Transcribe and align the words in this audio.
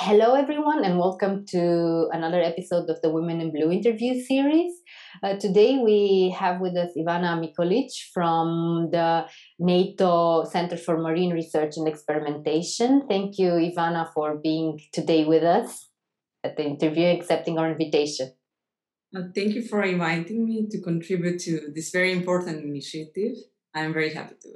Hello, 0.00 0.34
everyone, 0.34 0.84
and 0.84 0.98
welcome 0.98 1.46
to 1.46 2.08
another 2.12 2.42
episode 2.42 2.90
of 2.90 3.00
the 3.00 3.10
Women 3.10 3.40
in 3.40 3.52
Blue 3.52 3.70
interview 3.70 4.20
series. 4.20 4.72
Uh, 5.22 5.36
today, 5.36 5.78
we 5.78 6.34
have 6.36 6.60
with 6.60 6.76
us 6.76 6.90
Ivana 6.98 7.38
Mikolic 7.38 7.92
from 8.12 8.88
the 8.90 9.26
NATO 9.60 10.44
Center 10.44 10.76
for 10.76 10.98
Marine 10.98 11.32
Research 11.32 11.76
and 11.76 11.86
Experimentation. 11.86 13.06
Thank 13.08 13.38
you, 13.38 13.50
Ivana, 13.50 14.12
for 14.12 14.36
being 14.36 14.80
today 14.92 15.24
with 15.24 15.44
us 15.44 15.88
at 16.42 16.56
the 16.56 16.64
interview, 16.64 17.06
accepting 17.06 17.58
our 17.58 17.70
invitation. 17.70 18.32
Uh, 19.16 19.22
thank 19.32 19.54
you 19.54 19.62
for 19.62 19.80
inviting 19.84 20.44
me 20.44 20.66
to 20.72 20.80
contribute 20.82 21.38
to 21.42 21.70
this 21.72 21.90
very 21.90 22.10
important 22.10 22.64
initiative. 22.64 23.36
I'm 23.72 23.92
very 23.92 24.12
happy 24.12 24.34
to 24.42 24.48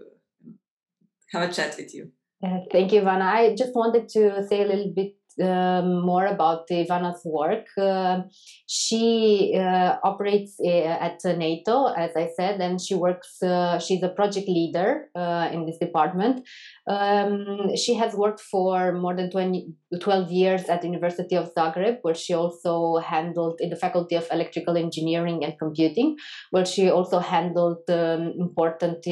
have 1.31 1.49
a 1.49 1.53
chat 1.53 1.77
with 1.79 1.95
you. 1.95 2.11
Uh, 2.45 2.59
thank 2.73 2.93
you, 2.93 3.03
Ivana. 3.03 3.23
I 3.23 3.55
just 3.55 3.75
wanted 3.75 4.09
to 4.11 4.47
say 4.49 4.63
a 4.63 4.67
little 4.67 4.93
bit 4.95 5.15
um, 5.41 6.05
more 6.05 6.27
about 6.27 6.69
Ivana's 6.69 7.23
work. 7.25 7.67
Uh, 7.77 8.23
she 8.67 9.55
uh, 9.57 9.97
operates 10.03 10.57
uh, 10.65 10.69
at 10.69 11.21
NATO, 11.25 11.87
as 11.87 12.11
I 12.17 12.29
said, 12.37 12.61
and 12.61 12.81
she 12.81 12.95
works, 12.95 13.43
uh, 13.43 13.79
she's 13.79 14.03
a 14.03 14.09
project 14.09 14.49
leader 14.49 15.09
uh, 15.15 15.49
in 15.53 15.67
this 15.67 15.79
department. 15.79 16.47
Um, 16.89 17.77
she 17.77 17.95
has 17.95 18.15
worked 18.15 18.41
for 18.41 18.93
more 18.93 19.15
than 19.15 19.31
20, 19.31 19.73
12 20.01 20.31
years 20.31 20.65
at 20.69 20.83
the 20.83 20.89
University 20.89 21.37
of 21.37 21.53
Zagreb, 21.55 21.99
where 22.03 22.15
she 22.15 22.35
also 22.35 22.99
handled 22.99 23.61
in 23.61 23.71
the 23.71 23.77
Faculty 23.77 24.17
of 24.17 24.27
Electrical 24.31 24.77
Engineering 24.77 25.45
and 25.45 25.59
Computing, 25.59 26.17
where 26.51 26.65
she 26.65 26.91
also 26.91 27.19
handled 27.19 27.79
um, 27.89 28.33
important 28.39 29.07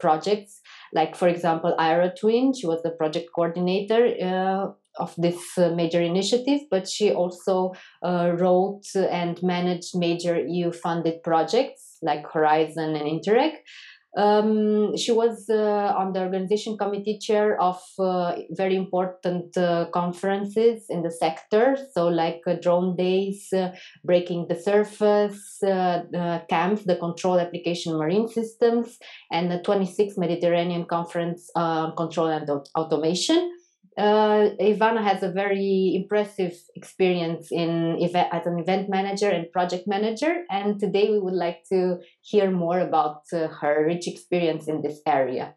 projects 0.00 0.60
like 0.92 1.16
for 1.16 1.28
example 1.28 1.74
Aerotwin 1.78 2.52
she 2.58 2.66
was 2.66 2.82
the 2.82 2.90
project 2.90 3.30
coordinator 3.34 4.06
uh, 4.22 4.66
of 5.00 5.14
this 5.16 5.58
uh, 5.58 5.70
major 5.70 6.00
initiative, 6.00 6.60
but 6.70 6.88
she 6.88 7.10
also 7.12 7.72
uh, 8.02 8.32
wrote 8.38 8.86
and 8.94 9.42
managed 9.42 9.96
major 9.96 10.38
EU 10.38 10.70
funded 10.70 11.22
projects 11.22 11.98
like 12.02 12.30
Horizon 12.30 12.94
and 12.94 13.06
Interreg. 13.06 13.56
Um, 14.16 14.96
she 14.96 15.12
was 15.12 15.48
uh, 15.48 15.94
on 15.96 16.12
the 16.12 16.20
organization 16.20 16.76
committee 16.76 17.18
chair 17.18 17.60
of 17.60 17.80
uh, 17.96 18.34
very 18.50 18.74
important 18.74 19.56
uh, 19.56 19.86
conferences 19.92 20.86
in 20.88 21.02
the 21.02 21.12
sector, 21.12 21.76
so 21.92 22.08
like 22.08 22.40
uh, 22.46 22.54
drone 22.54 22.96
days, 22.96 23.52
breaking 24.04 24.48
the 24.48 24.56
surface, 24.56 25.58
CAMS, 25.62 26.84
the 26.84 26.96
control 26.98 27.38
application 27.38 27.96
marine 27.96 28.26
systems, 28.26 28.98
and 29.30 29.48
the 29.48 29.60
26th 29.60 30.18
Mediterranean 30.18 30.86
conference 30.86 31.48
on 31.54 31.94
control 31.94 32.26
and 32.26 32.50
automation 32.76 33.52
uh, 33.96 34.50
Ivana 34.60 35.02
has 35.02 35.22
a 35.22 35.30
very 35.30 35.92
impressive 35.94 36.54
experience 36.76 37.50
in 37.50 37.96
event, 38.00 38.28
as 38.32 38.46
an 38.46 38.58
event 38.58 38.88
manager 38.88 39.28
and 39.28 39.50
project 39.52 39.86
manager, 39.86 40.44
and 40.50 40.78
today 40.78 41.10
we 41.10 41.18
would 41.18 41.34
like 41.34 41.64
to 41.70 41.98
hear 42.20 42.50
more 42.50 42.80
about 42.80 43.22
uh, 43.32 43.48
her 43.48 43.84
rich 43.84 44.06
experience 44.06 44.68
in 44.68 44.82
this 44.82 45.00
area. 45.06 45.54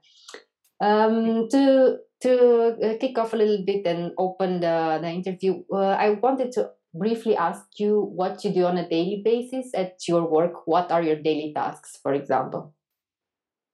Um, 0.82 1.48
to 1.50 1.98
to 2.22 2.78
uh, 2.82 2.98
kick 3.00 3.18
off 3.18 3.34
a 3.34 3.38
little 3.38 3.64
bit 3.66 3.86
and 3.86 4.12
open 4.18 4.62
the, 4.62 4.98
the 5.02 5.10
interview, 5.10 5.64
uh, 5.72 5.98
I 6.00 6.12
wanted 6.12 6.54
to 6.54 6.70
briefly 6.94 7.36
ask 7.36 7.66
you 7.78 8.00
what 8.16 8.44
you 8.44 8.52
do 8.52 8.66
on 8.66 8.78
a 8.78 8.88
daily 8.88 9.22
basis 9.24 9.72
at 9.76 10.08
your 10.08 10.30
work. 10.30 10.66
What 10.66 10.92
are 10.92 11.02
your 11.02 11.18
daily 11.18 11.52
tasks, 11.54 12.00
for 12.02 12.14
example? 12.14 12.74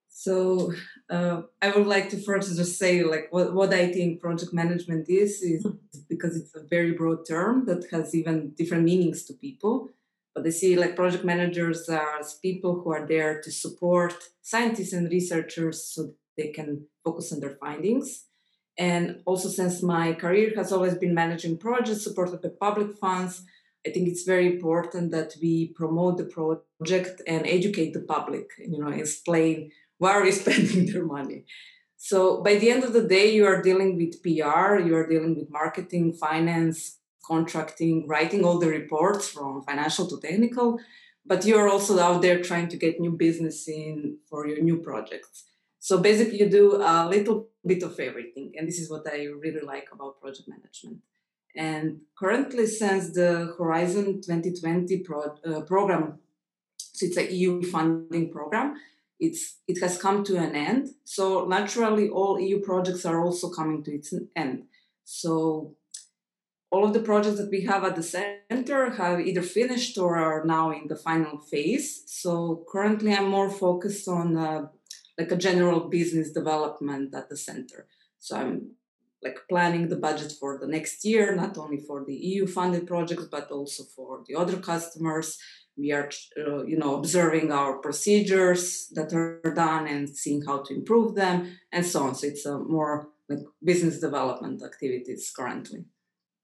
So 0.09 0.73
uh, 1.09 1.41
I 1.61 1.71
would 1.71 1.87
like 1.87 2.09
to 2.09 2.21
first 2.21 2.55
just 2.55 2.77
say 2.77 3.03
like 3.03 3.27
what, 3.31 3.53
what 3.53 3.73
I 3.73 3.91
think 3.91 4.21
project 4.21 4.53
management 4.53 5.09
is 5.09 5.41
is 5.41 5.65
because 6.07 6.35
it's 6.35 6.55
a 6.55 6.67
very 6.69 6.91
broad 6.91 7.27
term 7.27 7.65
that 7.65 7.85
has 7.91 8.13
even 8.13 8.53
different 8.55 8.83
meanings 8.83 9.25
to 9.25 9.33
people. 9.33 9.89
But 10.35 10.45
I 10.45 10.51
see 10.51 10.75
like 10.75 10.95
project 10.95 11.25
managers 11.25 11.89
as 11.89 12.35
people 12.35 12.81
who 12.81 12.91
are 12.91 13.07
there 13.07 13.41
to 13.41 13.51
support 13.51 14.13
scientists 14.41 14.93
and 14.93 15.09
researchers 15.09 15.83
so 15.83 16.13
they 16.37 16.49
can 16.49 16.85
focus 17.03 17.33
on 17.33 17.39
their 17.39 17.57
findings. 17.59 18.25
And 18.77 19.21
also 19.25 19.49
since 19.49 19.81
my 19.81 20.13
career 20.13 20.53
has 20.55 20.71
always 20.71 20.95
been 20.95 21.13
managing 21.13 21.57
projects 21.57 22.03
supported 22.03 22.41
by 22.41 22.49
public 22.59 22.97
funds, 22.97 23.43
I 23.85 23.89
think 23.89 24.07
it's 24.07 24.23
very 24.23 24.45
important 24.45 25.11
that 25.11 25.33
we 25.41 25.69
promote 25.69 26.17
the 26.17 26.25
project 26.25 27.21
and 27.25 27.47
educate 27.47 27.93
the 27.93 28.01
public, 28.01 28.51
you 28.59 28.79
know, 28.79 28.89
explain 28.89 29.71
why 29.99 30.11
are 30.13 30.23
we 30.23 30.31
spending 30.41 30.91
their 30.91 31.05
money? 31.05 31.45
So 31.97 32.41
by 32.41 32.55
the 32.55 32.71
end 32.71 32.83
of 32.83 32.93
the 32.93 33.07
day, 33.07 33.33
you 33.33 33.45
are 33.45 33.61
dealing 33.61 33.97
with 33.97 34.23
PR, 34.23 34.79
you 34.79 34.95
are 34.95 35.07
dealing 35.07 35.35
with 35.35 35.49
marketing, 35.51 36.13
finance, 36.13 36.99
contracting, 37.23 38.07
writing 38.07 38.43
all 38.43 38.57
the 38.57 38.69
reports 38.69 39.27
from 39.29 39.61
financial 39.63 40.07
to 40.07 40.19
technical, 40.19 40.79
but 41.25 41.45
you 41.45 41.55
are 41.57 41.67
also 41.67 41.99
out 41.99 42.21
there 42.21 42.41
trying 42.41 42.69
to 42.69 42.77
get 42.77 42.99
new 42.99 43.11
business 43.11 43.67
in 43.67 44.17
for 44.29 44.47
your 44.47 44.61
new 44.61 44.77
projects. 44.77 45.43
So 45.79 45.99
basically, 45.99 46.39
you 46.39 46.49
do 46.49 46.77
a 46.77 47.07
little 47.07 47.49
bit 47.65 47.83
of 47.83 47.99
everything, 47.99 48.53
and 48.55 48.67
this 48.67 48.79
is 48.79 48.89
what 48.89 49.05
I 49.07 49.25
really 49.25 49.61
like 49.61 49.89
about 49.91 50.19
project 50.21 50.47
management. 50.47 50.99
And 51.55 52.01
currently, 52.17 52.65
since 52.65 53.13
the 53.13 53.53
Horizon 53.57 54.21
2020 54.21 54.99
pro- 54.99 55.35
uh, 55.45 55.61
program, 55.61 56.19
so 56.77 57.05
it's 57.05 57.17
a 57.17 57.33
EU 57.33 57.61
funding 57.63 58.31
program, 58.31 58.75
it's 59.19 59.57
it 59.67 59.79
has 59.81 60.01
come 60.01 60.23
to 60.25 60.37
an 60.37 60.55
end. 60.55 60.89
So 61.03 61.45
naturally, 61.45 62.09
all 62.09 62.39
EU 62.39 62.59
projects 62.59 63.05
are 63.05 63.23
also 63.23 63.49
coming 63.49 63.83
to 63.83 63.91
its 63.91 64.13
end. 64.35 64.63
So 65.03 65.75
all 66.71 66.85
of 66.85 66.93
the 66.93 66.99
projects 66.99 67.37
that 67.37 67.49
we 67.49 67.61
have 67.61 67.83
at 67.83 67.95
the 67.95 68.03
center 68.03 68.91
have 68.91 69.19
either 69.19 69.41
finished 69.41 69.97
or 69.97 70.17
are 70.17 70.45
now 70.45 70.71
in 70.71 70.87
the 70.87 70.95
final 70.95 71.39
phase. 71.39 72.03
So 72.05 72.63
currently, 72.71 73.13
I'm 73.13 73.29
more 73.29 73.49
focused 73.49 74.07
on 74.07 74.37
uh, 74.37 74.67
like 75.17 75.31
a 75.31 75.35
general 75.35 75.81
business 75.81 76.31
development 76.31 77.13
at 77.15 77.29
the 77.29 77.37
center. 77.37 77.87
So 78.19 78.37
I'm 78.37 78.71
like 79.21 79.39
planning 79.49 79.89
the 79.89 79.97
budget 79.97 80.31
for 80.39 80.57
the 80.57 80.67
next 80.67 81.03
year, 81.03 81.35
not 81.35 81.57
only 81.57 81.77
for 81.77 82.05
the 82.05 82.15
EU 82.15 82.47
funded 82.47 82.87
projects, 82.87 83.25
but 83.25 83.51
also 83.51 83.83
for 83.83 84.23
the 84.27 84.35
other 84.35 84.57
customers 84.57 85.37
we 85.79 85.91
are 85.91 86.09
uh, 86.37 86.63
you 86.65 86.77
know 86.77 86.95
observing 86.95 87.51
our 87.51 87.77
procedures 87.77 88.87
that 88.95 89.13
are 89.13 89.53
done 89.55 89.87
and 89.87 90.09
seeing 90.09 90.43
how 90.45 90.61
to 90.63 90.73
improve 90.73 91.15
them 91.15 91.57
and 91.71 91.85
so 91.85 92.03
on. 92.03 92.15
So 92.15 92.27
it's 92.27 92.45
a 92.45 92.59
more 92.59 93.09
like 93.29 93.39
business 93.63 93.99
development 93.99 94.63
activities 94.63 95.31
currently. 95.35 95.85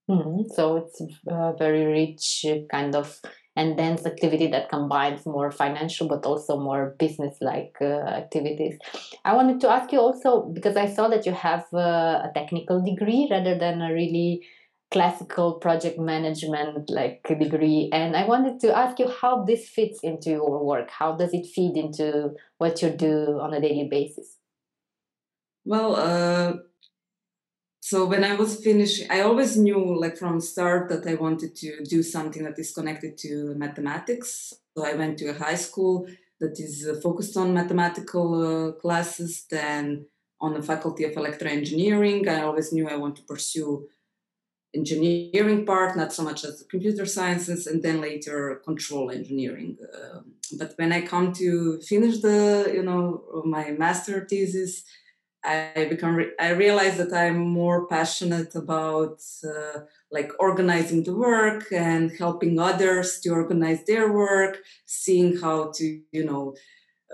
Mm-hmm. 0.08 0.42
so 0.54 0.76
it's 0.76 1.00
a 1.26 1.52
very 1.58 1.84
rich 1.84 2.46
kind 2.70 2.94
of 2.94 3.20
and 3.56 3.76
dense 3.76 4.06
activity 4.06 4.46
that 4.46 4.68
combines 4.68 5.26
more 5.26 5.50
financial 5.50 6.06
but 6.06 6.24
also 6.24 6.60
more 6.60 6.94
business 6.98 7.38
like 7.40 7.74
uh, 7.80 8.02
activities. 8.22 8.78
I 9.24 9.34
wanted 9.34 9.60
to 9.62 9.68
ask 9.68 9.90
you 9.90 9.98
also 9.98 10.42
because 10.42 10.76
i 10.76 10.86
saw 10.86 11.08
that 11.08 11.26
you 11.26 11.32
have 11.32 11.64
uh, 11.72 12.22
a 12.28 12.30
technical 12.34 12.80
degree 12.80 13.26
rather 13.30 13.58
than 13.58 13.82
a 13.82 13.92
really 13.92 14.46
classical 14.90 15.54
project 15.54 15.98
management 15.98 16.88
like 16.88 17.20
degree 17.40 17.90
and 17.92 18.16
i 18.16 18.24
wanted 18.24 18.60
to 18.60 18.76
ask 18.76 18.98
you 18.98 19.08
how 19.20 19.42
this 19.42 19.68
fits 19.68 20.00
into 20.02 20.30
your 20.30 20.64
work. 20.64 20.88
How 20.90 21.16
does 21.16 21.32
it 21.34 21.46
feed 21.46 21.76
into 21.76 22.30
what 22.58 22.80
you 22.82 22.90
do 22.90 23.40
on 23.40 23.52
a 23.52 23.60
daily 23.60 23.88
basis? 23.90 24.38
Well 25.64 25.96
uh, 25.96 26.52
so 27.80 28.06
when 28.06 28.22
i 28.22 28.34
was 28.36 28.62
finishing 28.62 29.10
i 29.10 29.20
always 29.22 29.56
knew 29.56 29.80
like 29.98 30.16
from 30.16 30.40
start 30.40 30.88
that 30.90 31.06
i 31.06 31.14
wanted 31.14 31.56
to 31.56 31.84
do 31.84 32.02
something 32.02 32.44
that 32.44 32.58
is 32.58 32.72
connected 32.72 33.18
to 33.18 33.54
mathematics. 33.56 34.54
So 34.76 34.86
i 34.86 34.94
went 34.94 35.18
to 35.18 35.30
a 35.30 35.34
high 35.34 35.56
school 35.56 36.06
that 36.40 36.60
is 36.60 36.86
uh, 36.86 37.00
focused 37.00 37.36
on 37.36 37.54
mathematical 37.54 38.28
uh, 38.44 38.72
classes 38.72 39.46
then 39.50 40.06
on 40.40 40.54
the 40.54 40.62
faculty 40.62 41.02
of 41.04 41.16
electro 41.16 41.48
engineering 41.50 42.28
i 42.28 42.42
always 42.42 42.72
knew 42.72 42.88
i 42.88 42.96
want 42.96 43.16
to 43.16 43.22
pursue 43.22 43.88
engineering 44.76 45.64
part, 45.64 45.96
not 45.96 46.12
so 46.12 46.22
much 46.22 46.40
as 46.44 46.64
computer 46.70 47.06
sciences, 47.06 47.66
and 47.66 47.82
then 47.82 48.00
later 48.00 48.60
control 48.68 49.10
engineering. 49.10 49.76
Uh, 49.94 50.20
but 50.58 50.70
when 50.76 50.92
I 50.92 51.00
come 51.12 51.32
to 51.34 51.80
finish 51.92 52.16
the, 52.26 52.40
you 52.76 52.84
know, 52.88 53.04
my 53.56 53.66
master 53.72 54.26
thesis, 54.30 54.72
I 55.44 55.86
become 55.88 56.14
re- 56.16 56.36
I 56.40 56.50
realize 56.64 56.96
that 56.98 57.12
I'm 57.12 57.38
more 57.38 57.86
passionate 57.86 58.52
about 58.64 59.18
uh, 59.52 59.80
like 60.16 60.30
organizing 60.48 61.04
the 61.04 61.16
work 61.28 61.62
and 61.72 62.10
helping 62.24 62.58
others 62.58 63.20
to 63.20 63.28
organize 63.30 63.80
their 63.84 64.06
work, 64.12 64.54
seeing 64.84 65.30
how 65.44 65.72
to, 65.76 65.84
you 66.12 66.24
know. 66.24 66.54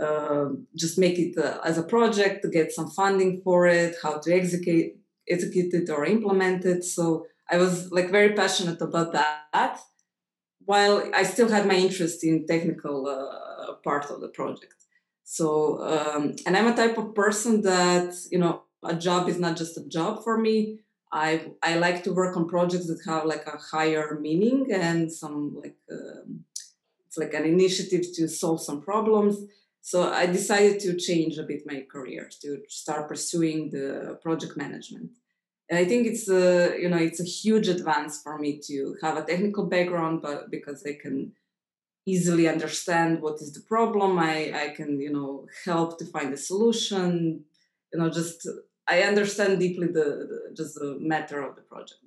Uh, 0.07 0.49
just 0.75 0.99
make 0.99 1.19
it 1.19 1.37
uh, 1.37 1.59
as 1.71 1.77
a 1.77 1.83
project 1.83 2.37
to 2.43 2.49
get 2.49 2.73
some 2.73 2.89
funding 2.89 3.43
for 3.45 3.67
it, 3.67 3.95
how 4.03 4.15
to 4.19 4.33
execute 4.33 4.91
execute 5.29 5.73
it 5.75 5.91
or 5.91 6.05
implement 6.07 6.65
it. 6.65 6.83
So 6.83 7.27
I 7.53 7.59
was 7.59 7.93
like 7.93 8.11
very 8.11 8.33
passionate 8.33 8.81
about 8.81 9.13
that, 9.13 9.79
while 10.65 11.11
I 11.15 11.23
still 11.25 11.51
had 11.51 11.67
my 11.67 11.75
interest 11.75 12.25
in 12.25 12.47
technical 12.47 13.07
uh, 13.07 13.75
part 13.85 14.11
of 14.11 14.21
the 14.23 14.29
project. 14.29 14.75
So, 15.25 15.83
um, 15.83 16.35
and 16.47 16.57
I'm 16.57 16.67
a 16.67 16.75
type 16.75 16.97
of 16.99 17.15
person 17.15 17.63
that 17.63 18.15
you 18.31 18.39
know 18.39 18.63
a 18.83 18.95
job 18.95 19.29
is 19.29 19.39
not 19.39 19.57
just 19.57 19.77
a 19.77 19.87
job 19.87 20.25
for 20.25 20.39
me. 20.39 20.81
I 21.13 21.53
I 21.63 21.77
like 21.77 22.05
to 22.05 22.13
work 22.13 22.37
on 22.37 22.49
projects 22.49 22.87
that 22.87 23.01
have 23.07 23.27
like 23.27 23.47
a 23.47 23.59
higher 23.59 24.19
meaning 24.19 24.73
and 24.73 25.13
some 25.13 25.39
like 25.63 25.77
um, 25.91 26.45
it's 27.07 27.19
like 27.19 27.35
an 27.35 27.45
initiative 27.45 28.05
to 28.15 28.29
solve 28.29 28.63
some 28.63 28.81
problems. 28.81 29.37
So 29.83 30.11
I 30.11 30.27
decided 30.27 30.81
to 30.81 30.97
change 30.97 31.37
a 31.39 31.43
bit 31.43 31.67
my 31.67 31.85
career 31.91 32.31
to 32.43 32.63
start 32.69 33.09
pursuing 33.09 33.71
the 33.71 34.19
project 34.23 34.57
management. 34.57 35.11
And 35.73 35.79
I 35.79 35.87
think 35.87 36.07
it's 36.07 36.29
a 36.29 36.77
you 36.79 36.91
know 36.91 36.99
it's 36.99 37.19
a 37.19 37.25
huge 37.25 37.67
advance 37.67 38.21
for 38.23 38.39
me 38.39 38.61
to 38.67 38.95
have 39.01 39.17
a 39.17 39.25
technical 39.25 39.65
background, 39.65 40.21
but 40.21 40.51
because 40.51 40.85
I 40.87 40.99
can 41.01 41.33
easily 42.05 42.47
understand 42.47 43.23
what 43.23 43.41
is 43.41 43.55
the 43.55 43.63
problem, 43.63 44.19
I 44.19 44.35
I 44.65 44.69
can 44.77 45.01
you 45.01 45.11
know 45.11 45.47
help 45.65 45.99
to 45.99 46.05
find 46.05 46.31
a 46.35 46.37
solution. 46.37 47.47
You 47.91 48.01
know, 48.01 48.11
just 48.11 48.47
I 48.87 49.01
understand 49.05 49.61
deeply 49.61 49.87
the, 49.87 50.09
the 50.31 50.41
just 50.55 50.75
the 50.75 50.99
matter 51.01 51.41
of 51.41 51.57
the 51.57 51.63
project. 51.63 52.01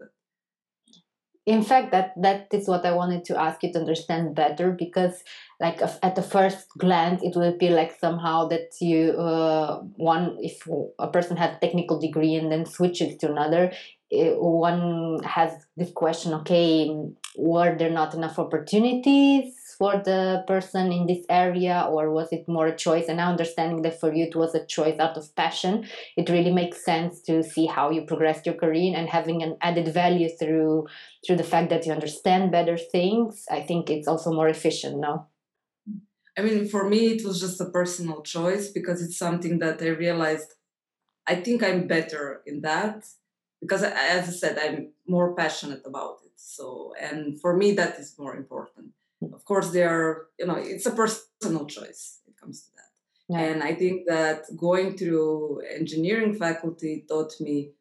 In 1.46 1.62
fact, 1.62 1.92
that 1.92 2.14
that 2.22 2.48
is 2.52 2.68
what 2.68 2.86
I 2.86 2.92
wanted 2.94 3.24
to 3.26 3.40
ask 3.40 3.62
you 3.62 3.72
to 3.74 3.80
understand 3.80 4.34
better 4.34 4.72
because, 4.72 5.24
like 5.60 5.80
at 6.02 6.16
the 6.16 6.24
first 6.24 6.68
glance, 6.76 7.22
it 7.22 7.36
will 7.36 7.56
be 7.56 7.70
like 7.70 8.00
somehow 8.00 8.48
that 8.48 8.74
you 8.82 9.12
uh, 9.12 9.80
one 9.96 10.38
if 10.40 10.68
a 10.98 11.08
person 11.08 11.38
has 11.38 11.56
a 11.56 11.60
technical 11.60 12.00
degree 12.00 12.34
and 12.34 12.52
then 12.52 12.66
switches 12.66 13.18
to 13.18 13.30
another, 13.30 13.72
it, 14.10 14.34
eh, 14.34 14.36
one 14.36 15.22
has 15.24 15.52
this 15.78 15.92
question: 15.92 16.34
Okay, 16.34 16.90
were 17.38 17.76
there 17.78 17.92
not 17.92 18.16
enough 18.16 18.40
opportunities? 18.40 19.54
For 19.78 20.02
the 20.04 20.44
person 20.48 20.92
in 20.92 21.08
this 21.08 21.26
area 21.30 21.88
or 21.90 22.12
was 22.12 22.30
it 22.32 22.48
more 22.48 22.68
a 22.68 22.76
choice? 22.76 23.06
And 23.08 23.18
now 23.18 23.30
understanding 23.30 23.82
that 23.84 24.00
for 24.00 24.14
you 24.14 24.26
it 24.26 24.36
was 24.36 24.56
a 24.56 24.66
choice 24.66 25.00
out 25.00 25.18
of 25.18 25.36
passion. 25.36 25.86
It 26.18 26.30
really 26.30 26.52
makes 26.52 26.84
sense 26.84 27.22
to 27.24 27.44
see 27.44 27.66
how 27.66 27.90
you 27.92 28.04
progressed 28.04 28.46
your 28.46 28.56
career 28.56 28.94
and 28.96 29.10
having 29.10 29.44
an 29.44 29.58
added 29.62 29.94
value 29.94 30.30
through 30.30 30.88
through 31.26 31.38
the 31.38 31.44
fact 31.44 31.70
that 31.70 31.86
you 31.86 31.92
understand 31.92 32.52
better 32.52 32.78
things. 32.78 33.46
I 33.50 33.62
think 33.62 33.90
it's 33.90 34.08
also 34.08 34.32
more 34.32 34.48
efficient 34.48 34.98
now 35.00 35.28
i 36.38 36.42
mean 36.42 36.68
for 36.68 36.88
me 36.90 37.08
it 37.08 37.26
was 37.26 37.40
just 37.40 37.62
a 37.62 37.70
personal 37.70 38.22
choice 38.22 38.70
because 38.70 39.02
it's 39.02 39.18
something 39.18 39.60
that 39.60 39.82
i 39.82 39.88
realized 39.88 40.54
i 41.28 41.36
think 41.36 41.64
i'm 41.64 41.88
better 41.88 42.42
in 42.46 42.62
that 42.62 43.06
because 43.62 43.84
as 43.84 44.28
i 44.28 44.32
said 44.32 44.60
i'm 44.60 44.92
more 45.08 45.36
passionate 45.36 45.82
about 45.86 46.18
it. 46.26 46.32
So 46.36 46.94
and 47.00 47.40
for 47.40 47.56
me 47.56 47.74
that 47.74 48.00
is 48.00 48.16
more 48.18 48.36
important 48.36 48.92
of 49.22 49.46
course 49.46 49.72
they 49.72 49.84
are 49.84 50.28
you 50.40 50.46
know 50.46 50.56
it's 50.56 50.86
a 50.86 50.92
personal 50.92 51.66
choice 51.66 52.20
it 52.28 52.36
comes 52.40 52.62
to 52.64 52.70
that 52.76 52.92
yeah. 53.30 53.46
and 53.48 53.64
i 53.64 53.74
think 53.74 54.06
that 54.08 54.44
going 54.56 54.98
through 54.98 55.62
engineering 55.80 56.34
faculty 56.34 57.06
taught 57.08 57.34
me 57.40 57.72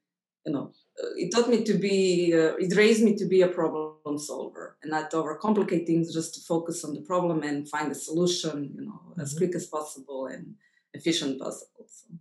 you 0.47 0.53
know 0.53 0.73
uh, 1.03 1.09
it 1.17 1.31
taught 1.35 1.49
me 1.49 1.65
to 1.65 1.75
be 1.75 2.33
uh, 2.35 2.55
it 2.57 2.77
raised 2.77 3.03
me 3.03 3.17
to 3.17 3.27
be 3.27 3.43
a 3.43 3.49
problem 3.49 4.19
solver 4.19 4.77
and 4.83 4.91
not 4.91 5.11
overcomplicate 5.11 5.87
things 5.87 6.13
just 6.13 6.35
to 6.35 6.41
focus 6.41 6.85
on 6.85 6.95
the 6.95 7.01
problem 7.01 7.43
and 7.43 7.69
find 7.69 7.91
a 7.91 7.95
solution 7.95 8.73
you 8.75 8.85
know 8.87 9.01
mm-hmm. 9.09 9.21
as 9.21 9.35
quick 9.35 9.55
as 9.55 9.67
possible 9.67 10.27
and 10.27 10.55
efficient 10.93 11.41
possible 11.41 11.87
so. 11.89 12.15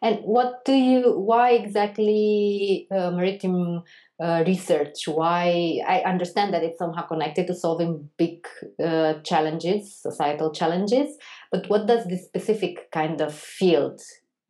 And 0.00 0.18
what 0.24 0.64
do 0.64 0.72
you 0.72 1.12
why 1.12 1.50
exactly 1.52 2.86
uh, 2.90 3.10
maritime 3.10 3.82
uh, 4.22 4.44
research? 4.46 5.06
Why 5.06 5.80
i 5.86 6.00
understand 6.00 6.52
that 6.54 6.62
it's 6.62 6.78
somehow 6.78 7.06
connected 7.06 7.46
to 7.46 7.54
solving 7.54 8.08
big 8.16 8.46
uh, 8.82 9.14
challenges 9.24 9.96
societal 9.96 10.52
challenges 10.52 11.16
but 11.50 11.68
what 11.68 11.86
does 11.86 12.04
this 12.06 12.24
specific 12.24 12.90
kind 12.90 13.20
of 13.20 13.34
field 13.34 14.00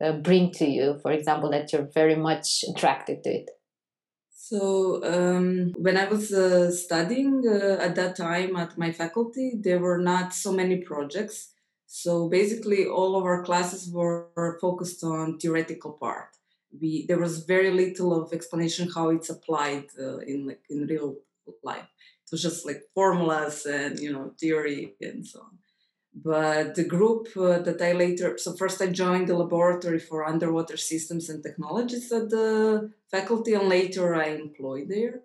uh, 0.03 0.13
bring 0.13 0.51
to 0.51 0.65
you 0.65 0.99
for 1.01 1.11
example 1.11 1.51
that 1.51 1.71
you're 1.71 1.89
very 1.93 2.15
much 2.15 2.65
attracted 2.75 3.23
to 3.23 3.29
it? 3.29 3.49
So 4.31 5.01
um, 5.05 5.73
when 5.77 5.97
i 5.97 6.05
was 6.05 6.33
uh, 6.33 6.69
studying 6.71 7.43
uh, 7.47 7.77
at 7.79 7.95
that 7.95 8.15
time 8.15 8.55
at 8.55 8.77
my 8.77 8.91
faculty 8.91 9.53
there 9.59 9.79
were 9.79 9.99
not 9.99 10.33
so 10.33 10.51
many 10.51 10.77
projects 10.77 11.52
so 12.01 12.11
basically 12.39 12.81
all 12.97 13.13
of 13.15 13.23
our 13.29 13.41
classes 13.43 13.81
were 13.97 14.57
focused 14.65 15.03
on 15.03 15.37
theoretical 15.37 15.93
part 16.05 16.31
we 16.81 17.05
there 17.07 17.19
was 17.19 17.45
very 17.45 17.71
little 17.71 18.13
of 18.13 18.33
explanation 18.33 18.89
how 18.89 19.09
it's 19.09 19.29
applied 19.29 19.85
uh, 19.99 20.17
in 20.19 20.47
like 20.47 20.63
in 20.69 20.87
real 20.87 21.15
life. 21.63 21.87
It 22.25 22.31
was 22.31 22.41
just 22.41 22.65
like 22.65 22.81
formulas 22.93 23.65
and 23.65 23.99
you 23.99 24.11
know 24.11 24.33
theory 24.39 24.95
and 25.01 25.25
so 25.25 25.41
on. 25.41 25.57
But 26.15 26.75
the 26.75 26.83
group 26.83 27.27
uh, 27.35 27.59
that 27.59 27.81
I 27.81 27.93
later 27.93 28.37
so 28.37 28.53
first 28.53 28.81
I 28.81 28.87
joined 28.87 29.27
the 29.27 29.37
laboratory 29.37 29.99
for 29.99 30.25
underwater 30.25 30.77
systems 30.77 31.29
and 31.29 31.43
technologies 31.43 32.11
at 32.11 32.29
the 32.29 32.91
faculty, 33.11 33.53
and 33.53 33.69
later 33.69 34.15
I 34.15 34.27
employed 34.29 34.87
there. 34.89 35.21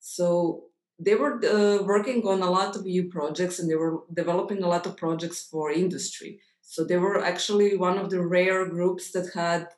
So 0.00 0.64
they 1.04 1.14
were 1.14 1.34
uh, 1.44 1.82
working 1.82 2.26
on 2.26 2.42
a 2.42 2.50
lot 2.50 2.76
of 2.76 2.84
new 2.84 3.04
projects 3.16 3.58
and 3.58 3.68
they 3.68 3.74
were 3.74 4.02
developing 4.12 4.62
a 4.62 4.68
lot 4.68 4.86
of 4.86 4.96
projects 4.96 5.42
for 5.50 5.70
industry. 5.70 6.40
So 6.60 6.84
they 6.84 6.96
were 6.96 7.22
actually 7.22 7.76
one 7.76 7.98
of 7.98 8.10
the 8.10 8.22
rare 8.36 8.64
groups 8.66 9.10
that 9.12 9.34
had 9.34 9.68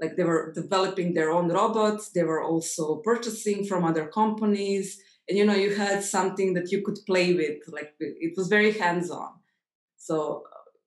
like 0.00 0.16
they 0.16 0.24
were 0.24 0.52
developing 0.54 1.12
their 1.12 1.30
own 1.30 1.48
robots. 1.48 2.10
They 2.10 2.24
were 2.24 2.42
also 2.42 2.96
purchasing 3.10 3.66
from 3.66 3.84
other 3.84 4.06
companies. 4.06 4.98
And 5.28 5.36
you 5.38 5.44
know 5.44 5.54
you 5.54 5.74
had 5.74 6.02
something 6.02 6.54
that 6.54 6.72
you 6.72 6.82
could 6.82 6.98
play 7.06 7.34
with 7.34 7.58
like 7.68 7.92
it 8.00 8.34
was 8.36 8.48
very 8.48 8.72
hands 8.72 9.10
on 9.10 9.30
so 10.00 10.44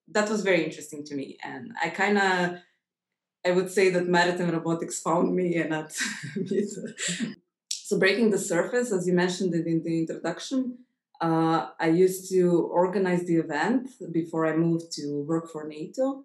that 0.09 0.29
was 0.29 0.41
very 0.41 0.65
interesting 0.65 1.05
to 1.05 1.15
me. 1.15 1.37
And 1.43 1.71
i 1.81 1.89
kind 1.89 2.17
of 2.17 2.57
i 3.45 3.51
would 3.51 3.69
say 3.71 3.89
that 3.89 4.07
maritime 4.07 4.51
robotics 4.51 4.99
found 4.99 5.33
me 5.35 5.55
and 5.55 5.69
not 5.69 5.91
so 7.93 7.99
breaking 7.99 8.31
the 8.31 8.37
surface 8.37 8.91
as 8.91 9.07
you 9.07 9.13
mentioned 9.13 9.53
it 9.53 9.67
in 9.67 9.83
the 9.83 9.99
introduction 9.99 10.77
uh, 11.21 11.67
i 11.79 11.87
used 11.87 12.29
to 12.31 12.67
organize 12.71 13.23
the 13.25 13.35
event 13.35 13.89
before 14.11 14.45
i 14.45 14.55
moved 14.55 14.91
to 14.91 15.23
work 15.27 15.49
for 15.51 15.67
nato 15.67 16.23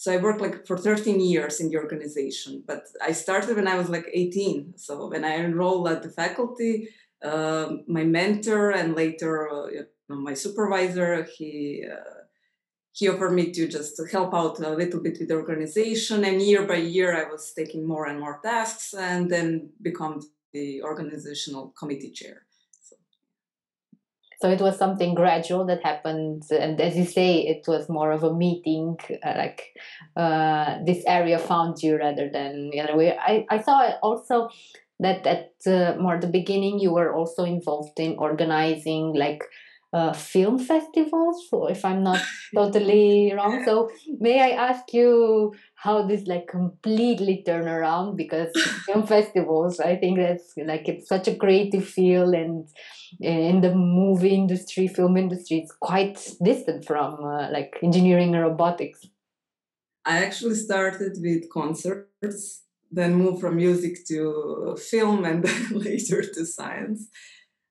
so 0.00 0.12
I 0.12 0.18
worked 0.18 0.40
like 0.40 0.64
for 0.64 0.78
13 0.78 1.18
years 1.18 1.58
in 1.58 1.70
the 1.70 1.76
organization, 1.76 2.62
but 2.64 2.84
I 3.04 3.10
started 3.10 3.56
when 3.56 3.66
I 3.66 3.76
was 3.76 3.88
like 3.88 4.06
18. 4.12 4.74
So 4.76 5.08
when 5.08 5.24
I 5.24 5.38
enrolled 5.38 5.88
at 5.88 6.04
the 6.04 6.08
faculty, 6.08 6.90
uh, 7.20 7.70
my 7.88 8.04
mentor 8.04 8.70
and 8.70 8.94
later 8.94 9.50
uh, 9.50 9.82
my 10.08 10.34
supervisor, 10.34 11.24
he 11.24 11.84
uh, 11.84 12.18
he 12.92 13.08
offered 13.08 13.32
me 13.32 13.50
to 13.50 13.66
just 13.66 14.00
help 14.12 14.34
out 14.34 14.60
a 14.60 14.70
little 14.70 15.00
bit 15.00 15.18
with 15.18 15.28
the 15.28 15.34
organization. 15.34 16.24
And 16.24 16.40
year 16.42 16.64
by 16.64 16.76
year, 16.76 17.16
I 17.16 17.28
was 17.28 17.52
taking 17.52 17.84
more 17.84 18.06
and 18.06 18.20
more 18.20 18.38
tasks, 18.40 18.94
and 18.94 19.28
then 19.28 19.70
become 19.82 20.20
the 20.52 20.82
organizational 20.82 21.74
committee 21.78 22.10
chair. 22.10 22.42
So 24.40 24.48
it 24.48 24.60
was 24.60 24.78
something 24.78 25.16
gradual 25.16 25.66
that 25.66 25.82
happened 25.82 26.44
and 26.52 26.80
as 26.80 26.96
you 26.96 27.04
say 27.04 27.40
it 27.40 27.66
was 27.66 27.88
more 27.88 28.12
of 28.12 28.22
a 28.22 28.32
meeting 28.32 28.96
uh, 29.26 29.34
like 29.36 29.74
uh, 30.16 30.78
this 30.86 31.02
area 31.08 31.40
found 31.40 31.82
you 31.82 31.96
rather 31.96 32.30
than 32.32 32.70
the 32.70 32.80
other 32.80 32.96
way. 32.96 33.18
I, 33.18 33.46
I 33.50 33.60
saw 33.60 33.90
also 34.00 34.48
that 35.00 35.26
at 35.26 35.54
uh, 35.66 35.96
more 36.00 36.20
the 36.20 36.28
beginning 36.28 36.78
you 36.78 36.92
were 36.92 37.12
also 37.12 37.44
involved 37.44 37.98
in 37.98 38.16
organizing 38.16 39.12
like 39.12 39.42
uh, 39.92 40.12
film 40.12 40.58
festivals 40.58 41.46
if 41.70 41.84
i'm 41.84 42.02
not 42.02 42.20
totally 42.54 43.32
wrong. 43.34 43.62
So 43.64 43.90
may 44.20 44.40
i 44.40 44.50
ask 44.50 44.92
you 44.92 45.54
how 45.74 46.06
this 46.06 46.26
like 46.26 46.46
completely 46.48 47.42
turn 47.46 47.66
around? 47.66 48.16
Because 48.16 48.52
film 48.86 49.06
festivals 49.14 49.80
i 49.80 49.96
think 49.96 50.18
that's 50.18 50.52
like 50.64 50.88
it's 50.88 51.08
such 51.08 51.28
a 51.28 51.36
creative 51.36 51.86
field 51.86 52.34
and 52.34 52.68
in 53.20 53.60
the 53.60 53.74
movie 53.74 54.34
industry 54.34 54.86
film 54.86 55.16
industry 55.16 55.58
it's 55.58 55.74
quite 55.80 56.18
distant 56.44 56.84
from 56.84 57.24
uh, 57.24 57.50
like 57.50 57.78
engineering 57.82 58.34
and 58.34 58.44
robotics. 58.44 59.06
I 60.04 60.24
actually 60.24 60.54
started 60.54 61.16
with 61.20 61.50
concerts 61.50 62.62
then 62.90 63.14
moved 63.14 63.40
from 63.40 63.56
music 63.56 64.06
to 64.06 64.76
film 64.90 65.24
and 65.24 65.42
then 65.44 65.78
later 65.78 66.22
to 66.22 66.46
science 66.46 67.08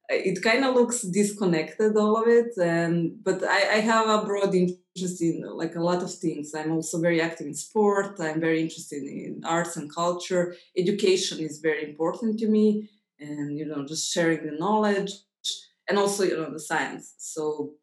it 0.10 0.42
kind 0.42 0.64
of 0.64 0.76
looks 0.76 1.02
disconnected 1.02 1.98
all 1.98 2.22
of 2.22 2.28
it 2.28 2.58
and 2.58 3.22
but 3.24 3.44
I, 3.44 3.78
I, 3.78 3.80
have 3.80 4.08
a 4.08 4.26
broad 4.26 4.56
interest 4.56 5.22
in 5.22 5.44
like 5.62 5.76
a 5.76 5.84
lot 5.84 6.02
of 6.02 6.14
things. 6.14 6.54
I'm 6.56 6.72
also 6.72 7.02
very 7.02 7.22
active 7.22 7.48
in 7.48 7.54
sport 7.54 8.20
i'm 8.20 8.40
very 8.40 8.62
interested 8.62 9.04
in 9.04 9.42
arts 9.46 9.76
and 9.76 9.94
culture. 9.94 10.56
Education 10.78 11.40
is 11.40 11.60
very 11.60 11.84
important 11.90 12.40
to 12.40 12.48
me 12.48 12.90
and 13.20 13.58
you 13.58 13.66
know 13.66 13.86
just 13.86 14.12
sharing 14.12 14.46
the 14.46 14.58
knowledge 14.58 15.12
and 15.90 15.98
also 15.98 16.24
you 16.24 16.38
know 16.38 16.52
the 16.52 16.60
science. 16.60 17.16
So 17.18 17.74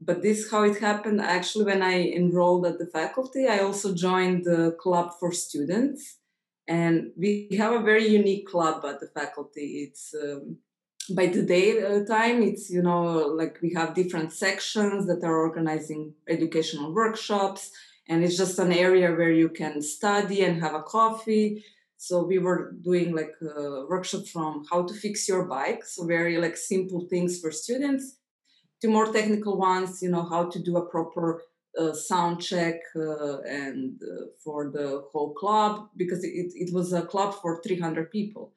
but 0.00 0.22
this 0.22 0.50
how 0.50 0.62
it 0.62 0.78
happened 0.78 1.22
actually 1.22 1.64
when 1.64 1.82
i 1.82 1.96
enrolled 2.20 2.66
at 2.66 2.78
the 2.78 2.84
faculty 2.84 3.48
i 3.48 3.60
also 3.60 3.94
joined 3.94 4.44
the 4.44 4.76
club 4.78 5.10
for 5.18 5.32
students 5.32 6.18
and 6.68 7.12
we 7.16 7.48
have 7.56 7.72
a 7.72 7.82
very 7.82 8.06
unique 8.06 8.46
club 8.46 8.84
at 8.84 9.00
the 9.00 9.06
faculty. 9.06 9.88
It's 9.88 10.14
um, 10.20 10.58
by 11.14 11.26
the 11.26 11.42
day 11.42 11.82
uh, 11.82 12.04
time 12.04 12.42
it's 12.42 12.70
you 12.70 12.82
know 12.82 13.02
like 13.40 13.58
we 13.62 13.72
have 13.72 13.94
different 13.94 14.32
sections 14.32 15.06
that 15.06 15.22
are 15.22 15.36
organizing 15.36 16.12
educational 16.28 16.92
workshops 16.92 17.70
and 18.08 18.24
it's 18.24 18.36
just 18.36 18.58
an 18.58 18.72
area 18.72 19.10
where 19.12 19.32
you 19.32 19.48
can 19.48 19.80
study 19.82 20.42
and 20.44 20.60
have 20.62 20.74
a 20.74 20.82
coffee 20.82 21.62
So 21.98 22.24
we 22.24 22.38
were 22.38 22.72
doing 22.82 23.14
like 23.14 23.34
a 23.40 23.86
workshop 23.88 24.26
from 24.26 24.64
how 24.70 24.82
to 24.84 24.94
fix 24.94 25.28
your 25.28 25.44
bike, 25.44 25.84
so 25.84 26.04
very 26.06 26.36
like 26.38 26.56
simple 26.56 27.06
things 27.08 27.40
for 27.40 27.50
students, 27.50 28.18
to 28.82 28.88
more 28.88 29.12
technical 29.12 29.56
ones, 29.58 30.02
you 30.02 30.10
know, 30.10 30.22
how 30.22 30.44
to 30.50 30.58
do 30.62 30.76
a 30.76 30.86
proper 30.86 31.42
uh, 31.78 31.92
sound 31.92 32.42
check 32.42 32.76
uh, 32.94 33.40
and 33.40 34.00
uh, 34.02 34.26
for 34.42 34.70
the 34.70 35.04
whole 35.10 35.32
club 35.34 35.88
because 35.96 36.22
it, 36.24 36.52
it 36.54 36.72
was 36.72 36.92
a 36.92 37.02
club 37.02 37.34
for 37.40 37.62
300 37.62 38.10
people. 38.10 38.52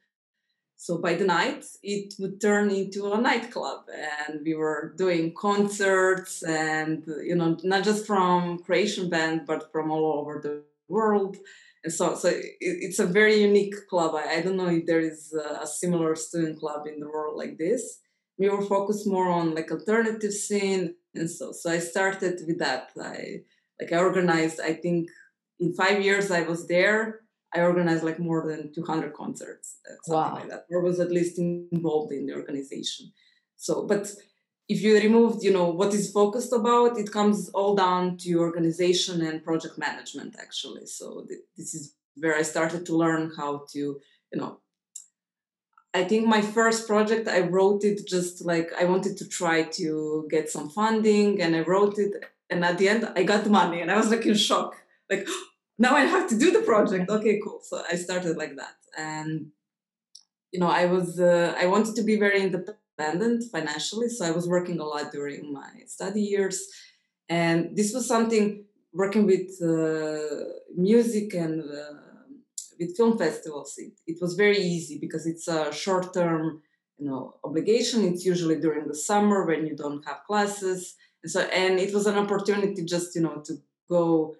So 0.81 0.97
by 0.97 1.15
the 1.15 1.25
night, 1.25 1.65
it 1.83 2.13
would 2.19 2.39
turn 2.39 2.71
into 2.71 3.11
a 3.11 3.19
nightclub, 3.19 3.81
and 3.93 4.39
we 4.45 4.53
were 4.53 4.93
doing 4.97 5.33
concerts, 5.33 6.41
and 6.41 7.03
you 7.21 7.35
know, 7.35 7.57
not 7.65 7.83
just 7.83 8.07
from 8.07 8.59
Croatian 8.59 9.09
band, 9.09 9.41
but 9.45 9.73
from 9.73 9.91
all 9.91 10.05
over 10.19 10.39
the 10.41 10.63
world. 10.87 11.35
And 11.83 11.91
so, 11.91 12.15
so 12.15 12.29
it, 12.29 12.55
it's 12.61 12.99
a 12.99 13.05
very 13.05 13.41
unique 13.41 13.75
club. 13.89 14.15
I, 14.15 14.35
I, 14.35 14.41
don't 14.41 14.55
know 14.55 14.69
if 14.69 14.85
there 14.85 15.01
is 15.01 15.33
a, 15.33 15.67
similar 15.67 16.15
student 16.15 16.57
club 16.61 16.87
in 16.87 17.01
the 17.01 17.09
world 17.09 17.35
like 17.35 17.57
this. 17.57 17.99
We 18.37 18.47
were 18.47 18.61
focused 18.61 19.05
more 19.05 19.27
on 19.27 19.55
like 19.55 19.69
alternative 19.69 20.31
scene, 20.31 20.95
and 21.13 21.29
so, 21.29 21.51
so 21.51 21.69
I 21.71 21.79
started 21.79 22.39
with 22.47 22.59
that. 22.59 22.91
I 22.97 23.41
like 23.81 23.91
I 23.91 23.97
organized. 23.97 24.61
I 24.61 24.75
think 24.75 25.09
in 25.59 25.73
five 25.73 26.01
years 26.01 26.31
I 26.31 26.43
was 26.43 26.67
there 26.67 27.19
I 27.53 27.61
organized 27.61 28.03
like 28.03 28.19
more 28.19 28.45
than 28.47 28.71
200 28.73 29.13
concerts, 29.13 29.79
uh, 29.89 29.95
something 30.03 30.33
wow. 30.33 30.39
like 30.39 30.49
that, 30.49 30.65
or 30.69 30.81
was 30.81 30.99
at 30.99 31.11
least 31.11 31.39
involved 31.39 32.11
in 32.11 32.27
the 32.27 32.33
organization. 32.33 33.11
So, 33.55 33.85
but 33.85 34.11
if 34.67 34.83
you 34.83 34.95
removed, 34.95 35.43
you 35.43 35.51
know, 35.51 35.69
what 35.69 35.93
is 35.93 36.11
focused 36.11 36.53
about, 36.53 36.99
it 36.99 37.11
comes 37.11 37.49
all 37.49 37.75
down 37.75 38.17
to 38.17 38.39
organization 38.39 39.21
and 39.25 39.43
project 39.43 39.79
management, 39.79 40.35
actually. 40.39 40.85
So 40.85 41.25
th- 41.27 41.39
this 41.57 41.73
is 41.73 41.95
where 42.15 42.35
I 42.35 42.43
started 42.43 42.85
to 42.85 42.95
learn 42.95 43.31
how 43.35 43.65
to, 43.71 43.79
you 43.79 44.39
know, 44.39 44.59
I 45.93 46.03
think 46.03 46.27
my 46.27 46.41
first 46.41 46.87
project, 46.87 47.27
I 47.27 47.41
wrote 47.41 47.83
it 47.83 48.07
just 48.07 48.45
like 48.45 48.71
I 48.79 48.83
wanted 48.83 49.17
to 49.17 49.27
try 49.27 49.63
to 49.63 50.27
get 50.29 50.49
some 50.49 50.69
funding 50.69 51.41
and 51.41 51.55
I 51.55 51.61
wrote 51.61 51.97
it. 51.97 52.13
And 52.51 52.63
at 52.63 52.77
the 52.77 52.89
end, 52.89 53.11
I 53.15 53.23
got 53.23 53.49
money 53.49 53.81
and 53.81 53.89
I 53.89 53.97
was 53.97 54.11
like 54.11 54.25
in 54.25 54.35
shock. 54.35 54.75
Like, 55.09 55.27
now 55.79 55.95
I 55.95 56.01
have 56.01 56.27
to 56.29 56.37
do 56.37 56.51
the 56.51 56.61
project. 56.61 57.09
Okay, 57.09 57.39
cool. 57.43 57.61
So 57.63 57.81
I 57.91 57.95
started 57.95 58.37
like 58.37 58.55
that, 58.57 58.75
and 58.97 59.47
you 60.51 60.59
know, 60.59 60.67
I 60.67 60.85
was 60.85 61.19
uh, 61.19 61.55
I 61.59 61.65
wanted 61.67 61.95
to 61.95 62.03
be 62.03 62.17
very 62.17 62.41
independent 62.41 63.45
financially, 63.51 64.09
so 64.09 64.25
I 64.25 64.31
was 64.31 64.47
working 64.47 64.79
a 64.79 64.85
lot 64.85 65.11
during 65.11 65.53
my 65.53 65.71
study 65.87 66.21
years, 66.21 66.67
and 67.29 67.75
this 67.75 67.93
was 67.93 68.07
something 68.07 68.65
working 68.93 69.25
with 69.25 69.49
uh, 69.61 70.45
music 70.75 71.33
and 71.33 71.61
uh, 71.61 71.93
with 72.79 72.97
film 72.97 73.17
festivals. 73.17 73.75
It, 73.77 73.93
it 74.07 74.17
was 74.21 74.33
very 74.33 74.57
easy 74.57 74.97
because 74.99 75.25
it's 75.27 75.47
a 75.47 75.71
short 75.71 76.13
term 76.13 76.61
you 76.97 77.05
know 77.07 77.35
obligation. 77.43 78.03
It's 78.03 78.25
usually 78.25 78.59
during 78.59 78.87
the 78.87 78.95
summer 78.95 79.45
when 79.45 79.65
you 79.65 79.75
don't 79.75 80.05
have 80.05 80.25
classes, 80.27 80.95
and 81.23 81.31
so 81.31 81.41
and 81.41 81.79
it 81.79 81.93
was 81.93 82.05
an 82.05 82.17
opportunity 82.17 82.83
just 82.83 83.15
you 83.15 83.21
know 83.21 83.41
to 83.45 83.53
go 83.89 84.35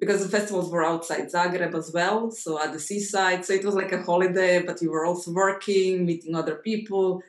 because 0.00 0.22
the 0.22 0.28
festivals 0.36 0.70
were 0.70 0.84
outside 0.84 1.30
Zagreb 1.30 1.74
as 1.74 1.92
well, 1.92 2.30
so 2.30 2.60
at 2.60 2.72
the 2.72 2.80
seaside. 2.80 3.44
So 3.44 3.52
it 3.52 3.64
was 3.64 3.74
like 3.74 3.92
a 3.92 4.02
holiday, 4.02 4.62
but 4.62 4.80
you 4.82 4.90
were 4.90 5.04
also 5.04 5.32
working, 5.32 6.06
meeting 6.06 6.34
other 6.34 6.56
people, 6.56 7.22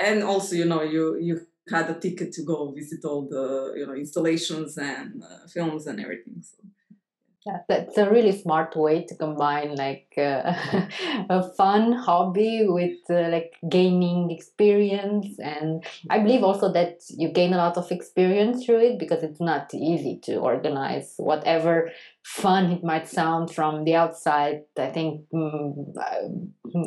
and 0.00 0.22
also 0.22 0.54
you 0.54 0.66
know 0.66 0.82
you 0.82 1.18
you 1.18 1.40
had 1.70 1.90
a 1.90 1.98
ticket 1.98 2.32
to 2.32 2.42
go 2.42 2.72
visit 2.72 3.04
all 3.04 3.28
the 3.28 3.74
you 3.76 3.86
know 3.86 3.94
installations 3.94 4.78
and 4.78 5.22
uh, 5.22 5.46
films 5.48 5.86
and 5.86 6.00
everything. 6.00 6.42
So 6.42 6.58
yeah, 7.48 7.58
that's 7.66 7.96
a 7.96 8.10
really 8.10 8.32
smart 8.32 8.76
way 8.76 9.04
to 9.04 9.14
combine 9.14 9.74
like 9.74 10.12
uh, 10.18 10.52
a 11.30 11.42
fun 11.56 11.92
hobby 11.92 12.66
with 12.68 12.98
uh, 13.08 13.28
like 13.30 13.54
gaining 13.70 14.30
experience. 14.30 15.38
And 15.38 15.82
i 16.10 16.18
believe 16.18 16.42
also 16.44 16.70
that 16.72 16.98
you 17.10 17.28
gain 17.30 17.54
a 17.54 17.56
lot 17.56 17.78
of 17.78 17.90
experience 17.90 18.64
through 18.66 18.80
it 18.80 18.98
because 18.98 19.22
it's 19.22 19.40
not 19.40 19.72
easy 19.72 20.20
to 20.24 20.36
organize 20.36 21.14
whatever 21.16 21.90
fun 22.24 22.70
it 22.72 22.84
might 22.84 23.08
sound 23.08 23.50
from 23.54 23.84
the 23.84 23.94
outside. 23.94 24.62
I 24.76 24.88
think 24.90 25.22
um, 25.32 25.94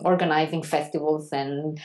organizing 0.05 0.63
festivals 0.63 1.29
and 1.31 1.79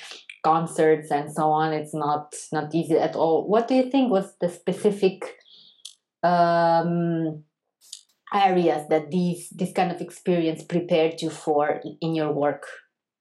concerts 0.45 1.11
and 1.11 1.33
so 1.33 1.51
on 1.51 1.73
it's 1.73 1.95
not 1.95 2.35
not 2.53 2.75
easy 2.75 2.99
at 2.99 3.17
all. 3.17 3.49
What 3.49 3.69
do 3.69 3.75
you 3.75 3.91
think 3.91 4.11
was 4.13 4.35
the 4.41 4.49
specific 4.51 5.25
um, 6.23 7.45
areas 8.37 8.89
that 8.89 9.11
these 9.11 9.49
this 9.51 9.73
kind 9.73 9.91
of 9.91 10.01
experience 10.01 10.63
prepared 10.65 11.23
you 11.23 11.31
for 11.31 11.81
in 12.01 12.15
your 12.15 12.33
work 12.33 12.67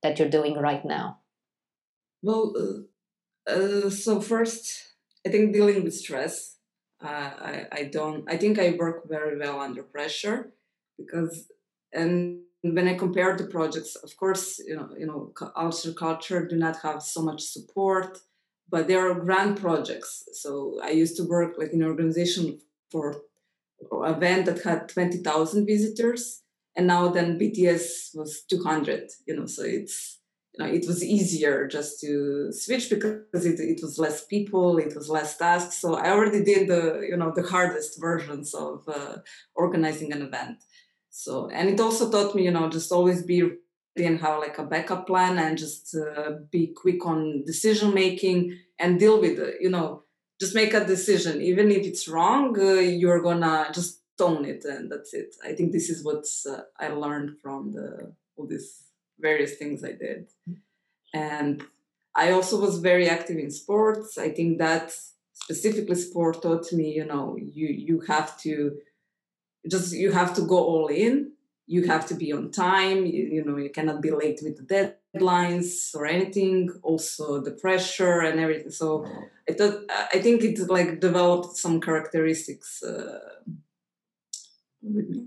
that 0.04 0.20
you're 0.20 0.30
doing 0.30 0.56
right 0.58 0.86
now? 0.86 1.20
Well, 2.22 2.54
uh, 2.58 3.52
uh, 3.52 3.90
so 3.90 4.20
first, 4.20 4.96
I 5.26 5.30
think 5.30 5.54
dealing 5.54 5.84
with 5.84 5.94
stress. 5.94 6.58
Uh, 7.04 7.32
I, 7.52 7.68
I 7.72 7.84
don't. 7.92 8.30
I 8.30 8.38
think 8.38 8.58
I 8.58 8.76
work 8.80 9.08
very 9.08 9.38
well 9.38 9.60
under 9.60 9.84
pressure 9.84 10.54
because, 10.98 11.48
and 11.94 12.40
when 12.62 12.88
I 12.88 12.96
compare 12.96 13.36
the 13.36 13.46
projects, 13.46 13.96
of 13.96 14.16
course, 14.18 14.60
you 14.60 14.76
know, 14.76 14.90
you 14.98 15.06
know, 15.06 15.34
Ulster 15.56 15.94
culture 15.94 16.48
do 16.48 16.56
not 16.56 16.78
have 16.78 17.04
so 17.04 17.22
much 17.22 17.42
support, 17.42 18.20
but 18.70 18.88
they 18.88 18.96
are 18.96 19.14
grand 19.14 19.60
projects. 19.60 20.24
So 20.34 20.80
I 20.84 20.92
used 20.92 21.18
to 21.18 21.24
work 21.24 21.56
like 21.58 21.74
in 21.74 21.82
an 21.82 21.88
organization 21.88 22.60
for 22.92 23.22
event 23.92 24.46
that 24.46 24.64
had 24.64 24.90
20,000 24.90 25.66
visitors 25.66 26.44
and 26.76 26.88
now 26.88 27.08
then 27.10 27.40
BTS 27.40 28.16
was 28.16 28.44
200 28.50 29.10
you 29.28 29.36
know 29.36 29.46
so 29.46 29.64
it's 29.64 30.20
you 30.54 30.64
know 30.64 30.72
it 30.72 30.86
was 30.88 31.04
easier 31.04 31.68
just 31.68 32.00
to 32.02 32.52
switch 32.52 32.90
because 32.90 33.46
it, 33.46 33.60
it 33.60 33.80
was 33.82 34.00
less 34.00 34.26
people 34.26 34.78
it 34.78 34.96
was 34.96 35.10
less 35.10 35.38
tasks. 35.38 35.78
So 35.78 35.96
I 35.96 36.12
already 36.12 36.44
did 36.44 36.68
the 36.68 37.06
you 37.10 37.18
know 37.18 37.32
the 37.36 37.44
hardest 37.44 38.00
versions 38.00 38.54
of 38.54 38.84
uh, 38.88 39.18
organizing 39.56 40.14
an 40.14 40.22
event. 40.22 40.64
So 41.10 41.50
and 41.50 41.70
it 41.70 41.80
also 41.80 42.10
taught 42.10 42.36
me 42.36 42.44
you 42.44 42.52
know 42.52 42.70
just 42.70 42.92
always 42.92 43.24
be 43.24 43.42
ready 43.42 44.08
and 44.08 44.20
have 44.20 44.40
like 44.40 44.58
a 44.58 44.64
backup 44.64 45.08
plan 45.08 45.38
and 45.38 45.58
just 45.58 45.96
uh, 45.96 46.32
be 46.52 46.74
quick 46.76 47.06
on 47.06 47.44
decision 47.46 47.94
making 47.94 48.58
and 48.80 49.00
deal 49.00 49.20
with 49.20 49.40
it 49.40 49.56
you 49.62 49.70
know 49.70 50.04
just 50.40 50.56
make 50.56 50.74
a 50.74 50.86
decision. 50.86 51.42
Even 51.42 51.72
if 51.72 51.86
it's 51.86 52.08
wrong 52.08 52.60
uh, 52.60 52.74
you're 52.74 53.22
gonna 53.22 53.70
just 53.74 54.02
own 54.20 54.46
it 54.46 54.64
and 54.66 54.92
that's 54.92 55.14
it. 55.14 55.36
I 55.44 55.54
think 55.54 55.72
this 55.72 55.90
is 55.90 56.04
what 56.04 56.26
uh, 56.50 56.62
i 56.80 56.88
learned 56.88 57.38
from 57.42 57.74
the 57.74 58.14
all 58.36 58.48
these 58.48 58.84
various 59.20 59.56
things 59.56 59.84
i 59.84 59.92
did. 59.92 60.28
And 61.14 61.64
i 62.16 62.32
also 62.32 62.60
was 62.60 62.80
very 62.80 63.10
active 63.10 63.38
in 63.38 63.52
sports. 63.52 64.18
I 64.18 64.30
think 64.30 64.58
that 64.60 64.94
specifically 65.34 65.96
sport 65.96 66.42
taught 66.42 66.72
me 66.72 66.94
you 66.94 67.06
know 67.06 67.36
you 67.38 67.68
you 67.68 68.00
have 68.08 68.40
to 68.46 68.78
just 69.70 69.94
you 69.94 70.12
have 70.12 70.34
to 70.36 70.42
go 70.42 70.58
all 70.58 70.88
in. 70.88 71.32
You 71.68 71.88
have 71.88 72.06
to 72.08 72.14
be 72.14 72.32
on 72.32 72.52
time. 72.52 73.06
You, 73.06 73.24
you 73.36 73.44
know 73.44 73.58
you 73.58 73.72
cannot 73.72 74.02
be 74.02 74.12
late 74.12 74.40
with 74.44 74.58
the 74.58 74.64
deadlines 75.16 75.96
or 75.96 76.06
anything 76.06 76.70
also 76.84 77.42
the 77.42 77.52
pressure 77.52 78.20
and 78.22 78.40
everything. 78.40 78.72
So 78.72 79.06
i 79.50 79.54
thought 79.54 79.84
i 80.14 80.20
think 80.20 80.44
it 80.44 80.60
like 80.70 81.00
developed 81.00 81.56
some 81.58 81.80
characteristics 81.80 82.82
uh, 82.84 83.20
hmm, 84.82 85.26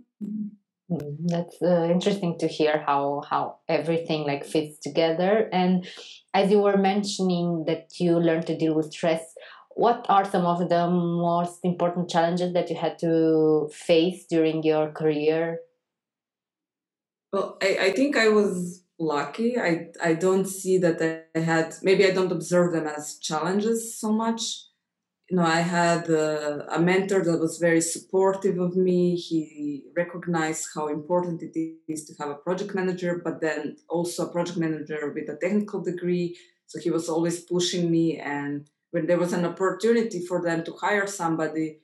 that's 1.27 1.57
uh, 1.63 1.89
interesting 1.91 2.39
to 2.39 2.49
hear 2.49 2.83
how 2.87 3.23
how 3.29 3.59
everything 3.69 4.25
like 4.25 4.45
fits 4.45 4.79
together. 4.79 5.49
And 5.53 5.87
as 6.35 6.51
you 6.51 6.61
were 6.61 6.77
mentioning 6.77 7.65
that 7.67 8.01
you 8.01 8.19
learned 8.19 8.47
to 8.47 8.57
deal 8.57 8.75
with 8.75 8.93
stress 8.93 9.35
what 9.79 10.05
are 10.09 10.25
some 10.25 10.45
of 10.45 10.69
the 10.69 10.91
most 10.91 11.61
important 11.63 12.11
challenges 12.11 12.53
that 12.53 12.69
you 12.69 12.75
had 12.75 12.99
to 12.99 13.71
face 13.73 14.27
during 14.27 14.65
your 14.65 14.91
career? 14.91 15.61
Well, 17.33 17.59
I, 17.63 17.79
I 17.83 17.93
think 17.93 18.17
I 18.17 18.27
was 18.27 18.83
lucky. 18.99 19.59
I 19.59 19.89
I 20.03 20.15
don't 20.15 20.47
see 20.47 20.79
that 20.79 21.01
I 21.35 21.39
had 21.39 21.75
maybe 21.83 22.07
I 22.07 22.11
don't 22.11 22.33
observe 22.33 22.73
them 22.73 22.87
as 22.87 23.19
challenges 23.19 23.99
so 23.99 24.13
much. 24.13 24.65
You 25.31 25.37
know, 25.37 25.45
I 25.45 25.61
had 25.61 26.09
a, 26.09 26.75
a 26.75 26.81
mentor 26.81 27.23
that 27.23 27.39
was 27.39 27.59
very 27.59 27.83
supportive 27.83 28.59
of 28.59 28.77
me. 28.77 29.15
He 29.15 29.85
recognized 29.95 30.69
how 30.75 30.89
important 30.89 31.43
it 31.43 31.55
is 31.87 32.07
to 32.07 32.15
have 32.19 32.31
a 32.31 32.37
project 32.47 32.75
manager, 32.75 33.21
but 33.23 33.43
then 33.43 33.77
also 33.91 34.27
a 34.27 34.33
project 34.33 34.57
manager 34.57 35.13
with 35.15 35.29
a 35.29 35.37
technical 35.37 35.83
degree. 35.83 36.39
So 36.67 36.81
he 36.81 36.91
was 36.91 37.11
always 37.11 37.41
pushing 37.41 37.91
me, 37.91 38.19
and 38.19 38.69
when 38.91 39.07
there 39.07 39.19
was 39.19 39.35
an 39.35 39.45
opportunity 39.45 40.25
for 40.25 40.43
them 40.43 40.65
to 40.65 40.73
hire 40.73 41.07
somebody, 41.07 41.81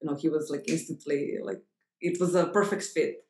you 0.00 0.08
know, 0.08 0.16
he 0.16 0.28
was 0.30 0.50
like 0.50 0.64
instantly 0.66 1.36
like 1.42 1.62
it 2.00 2.18
was 2.20 2.34
a 2.34 2.46
perfect 2.46 2.82
fit 2.82 3.25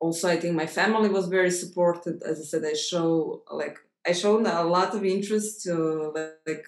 also 0.00 0.28
i 0.28 0.36
think 0.36 0.54
my 0.54 0.66
family 0.66 1.08
was 1.08 1.26
very 1.28 1.50
supportive 1.50 2.20
as 2.24 2.40
i 2.40 2.44
said 2.44 2.64
i 2.64 2.74
show 2.74 3.42
like 3.50 3.78
i 4.06 4.12
showed 4.12 4.46
a 4.46 4.64
lot 4.64 4.94
of 4.94 5.04
interest 5.04 5.62
to 5.62 6.12
like 6.46 6.64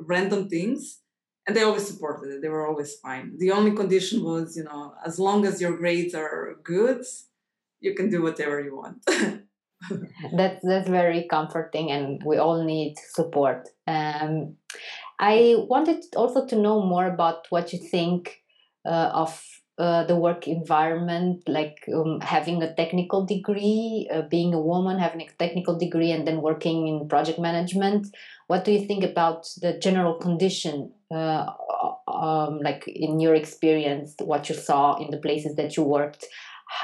random 0.00 0.48
things 0.48 0.98
and 1.46 1.56
they 1.56 1.62
always 1.64 1.88
supported 1.88 2.30
it. 2.30 2.40
They 2.40 2.48
were 2.48 2.68
always 2.68 2.94
fine. 2.94 3.36
The 3.36 3.50
only 3.50 3.72
condition 3.72 4.22
was 4.22 4.56
you 4.56 4.64
know 4.64 4.94
as 5.04 5.18
long 5.18 5.44
as 5.44 5.60
your 5.60 5.76
grades 5.76 6.14
are 6.14 6.56
good 6.62 7.04
you 7.82 7.94
can 7.94 8.08
do 8.08 8.22
whatever 8.22 8.60
you 8.60 8.76
want. 8.76 9.04
That's 10.36 10.64
that's 10.64 10.88
very 10.88 11.26
comforting, 11.28 11.90
and 11.90 12.22
we 12.24 12.36
all 12.36 12.62
need 12.62 12.94
support. 13.14 13.68
Um, 13.88 14.54
I 15.18 15.56
wanted 15.58 16.04
also 16.14 16.46
to 16.46 16.56
know 16.56 16.80
more 16.80 17.06
about 17.06 17.46
what 17.50 17.72
you 17.72 17.80
think 17.80 18.42
uh, 18.86 19.10
of 19.12 19.42
uh, 19.78 20.04
the 20.04 20.16
work 20.16 20.46
environment, 20.46 21.42
like 21.48 21.78
um, 21.94 22.20
having 22.20 22.62
a 22.62 22.74
technical 22.74 23.24
degree, 23.24 24.06
uh, 24.12 24.22
being 24.22 24.52
a 24.52 24.60
woman, 24.60 24.98
having 24.98 25.22
a 25.22 25.32
technical 25.38 25.78
degree, 25.78 26.10
and 26.10 26.26
then 26.26 26.42
working 26.42 26.86
in 26.88 27.08
project 27.08 27.38
management. 27.38 28.06
What 28.48 28.64
do 28.64 28.72
you 28.72 28.86
think 28.86 29.02
about 29.02 29.46
the 29.62 29.78
general 29.78 30.14
condition, 30.14 30.92
uh, 31.10 31.46
um, 32.06 32.60
like 32.60 32.84
in 32.86 33.18
your 33.18 33.34
experience, 33.34 34.14
what 34.22 34.48
you 34.50 34.54
saw 34.54 35.02
in 35.02 35.10
the 35.10 35.16
places 35.16 35.56
that 35.56 35.74
you 35.74 35.84
worked? 35.84 36.26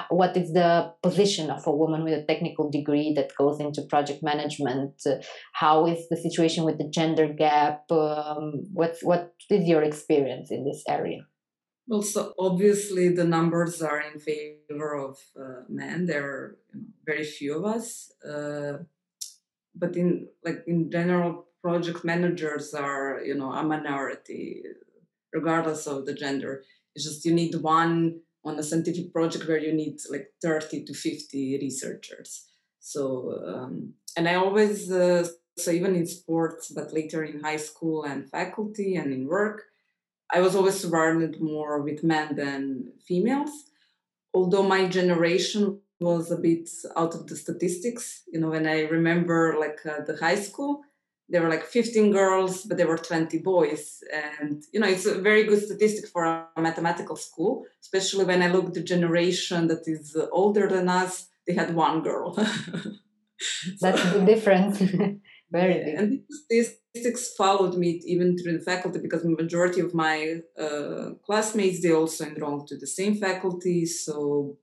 What 0.08 0.36
is 0.36 0.52
the 0.52 0.92
position 1.02 1.50
of 1.50 1.66
a 1.66 1.72
woman 1.72 2.04
with 2.04 2.14
a 2.14 2.24
technical 2.24 2.70
degree 2.70 3.12
that 3.16 3.36
goes 3.36 3.60
into 3.60 3.82
project 3.82 4.22
management? 4.22 5.02
how 5.52 5.86
is 5.86 6.08
the 6.08 6.16
situation 6.16 6.64
with 6.64 6.78
the 6.78 6.88
gender 6.88 7.28
gap? 7.28 7.90
Um, 7.90 8.66
what's 8.72 9.02
what 9.02 9.34
is 9.50 9.66
your 9.66 9.82
experience 9.82 10.50
in 10.50 10.64
this 10.64 10.82
area? 10.88 11.20
Well, 11.88 12.02
so 12.02 12.34
obviously 12.38 13.08
the 13.08 13.24
numbers 13.24 13.80
are 13.80 14.02
in 14.02 14.20
favor 14.20 14.94
of 14.94 15.16
uh, 15.40 15.62
men. 15.70 16.04
There 16.04 16.22
are 16.22 16.58
very 17.06 17.24
few 17.24 17.56
of 17.56 17.64
us, 17.64 18.12
uh, 18.22 18.84
but 19.74 19.96
in 19.96 20.28
like 20.44 20.64
in 20.66 20.90
general, 20.90 21.46
project 21.62 22.04
managers 22.04 22.74
are 22.74 23.22
you 23.24 23.34
know 23.34 23.52
a 23.52 23.62
minority, 23.62 24.64
regardless 25.32 25.86
of 25.86 26.04
the 26.04 26.12
gender. 26.12 26.62
It's 26.94 27.04
just 27.04 27.24
you 27.24 27.32
need 27.32 27.54
one 27.54 28.20
on 28.44 28.58
a 28.58 28.62
scientific 28.62 29.10
project 29.10 29.48
where 29.48 29.58
you 29.58 29.72
need 29.72 29.96
like 30.10 30.28
thirty 30.42 30.84
to 30.84 30.92
fifty 30.92 31.58
researchers. 31.58 32.50
So 32.80 33.02
um, 33.46 33.94
and 34.14 34.28
I 34.28 34.34
always 34.34 34.92
uh, 34.92 35.26
so 35.56 35.70
even 35.70 35.96
in 35.96 36.06
sports, 36.06 36.68
but 36.68 36.92
later 36.92 37.24
in 37.24 37.40
high 37.40 37.56
school 37.56 38.04
and 38.04 38.28
faculty 38.28 38.96
and 38.96 39.10
in 39.10 39.26
work 39.26 39.62
I 40.32 40.40
was 40.40 40.54
always 40.54 40.78
surrounded 40.78 41.40
more 41.40 41.80
with 41.80 42.04
men 42.04 42.36
than 42.36 42.92
females. 43.06 43.50
Although 44.34 44.62
my 44.62 44.86
generation 44.86 45.80
was 46.00 46.30
a 46.30 46.36
bit 46.36 46.68
out 46.96 47.14
of 47.14 47.26
the 47.26 47.36
statistics, 47.36 48.22
you 48.32 48.38
know, 48.40 48.50
when 48.50 48.66
I 48.66 48.82
remember 48.82 49.56
like 49.58 49.80
uh, 49.86 50.04
the 50.04 50.16
high 50.16 50.36
school, 50.36 50.82
there 51.28 51.42
were 51.42 51.48
like 51.48 51.64
15 51.64 52.12
girls, 52.12 52.64
but 52.64 52.76
there 52.76 52.86
were 52.86 52.96
20 52.96 53.38
boys. 53.38 54.02
And, 54.40 54.62
you 54.72 54.80
know, 54.80 54.86
it's 54.86 55.06
a 55.06 55.20
very 55.20 55.44
good 55.44 55.62
statistic 55.62 56.08
for 56.08 56.24
a 56.24 56.48
mathematical 56.56 57.16
school, 57.16 57.64
especially 57.82 58.24
when 58.24 58.42
I 58.42 58.48
look 58.48 58.66
at 58.66 58.74
the 58.74 58.82
generation 58.82 59.66
that 59.68 59.86
is 59.86 60.16
older 60.32 60.68
than 60.68 60.88
us, 60.88 61.28
they 61.46 61.54
had 61.54 61.74
one 61.74 62.02
girl. 62.02 62.34
That's 63.80 64.12
the 64.12 64.24
difference. 64.24 64.82
very 65.50 65.78
yeah. 65.78 66.00
And 66.00 66.20
this 66.50 66.78
statistics 66.98 67.34
followed 67.34 67.76
me 67.76 68.00
even 68.04 68.36
through 68.36 68.58
the 68.58 68.64
faculty 68.64 68.98
because 69.00 69.22
the 69.22 69.30
majority 69.30 69.80
of 69.80 69.94
my 69.94 70.40
uh, 70.58 71.10
classmates 71.24 71.82
they 71.82 71.92
also 71.92 72.24
enrolled 72.26 72.66
to 72.68 72.76
the 72.76 72.86
same 72.86 73.14
faculty 73.16 73.86
so 73.86 74.56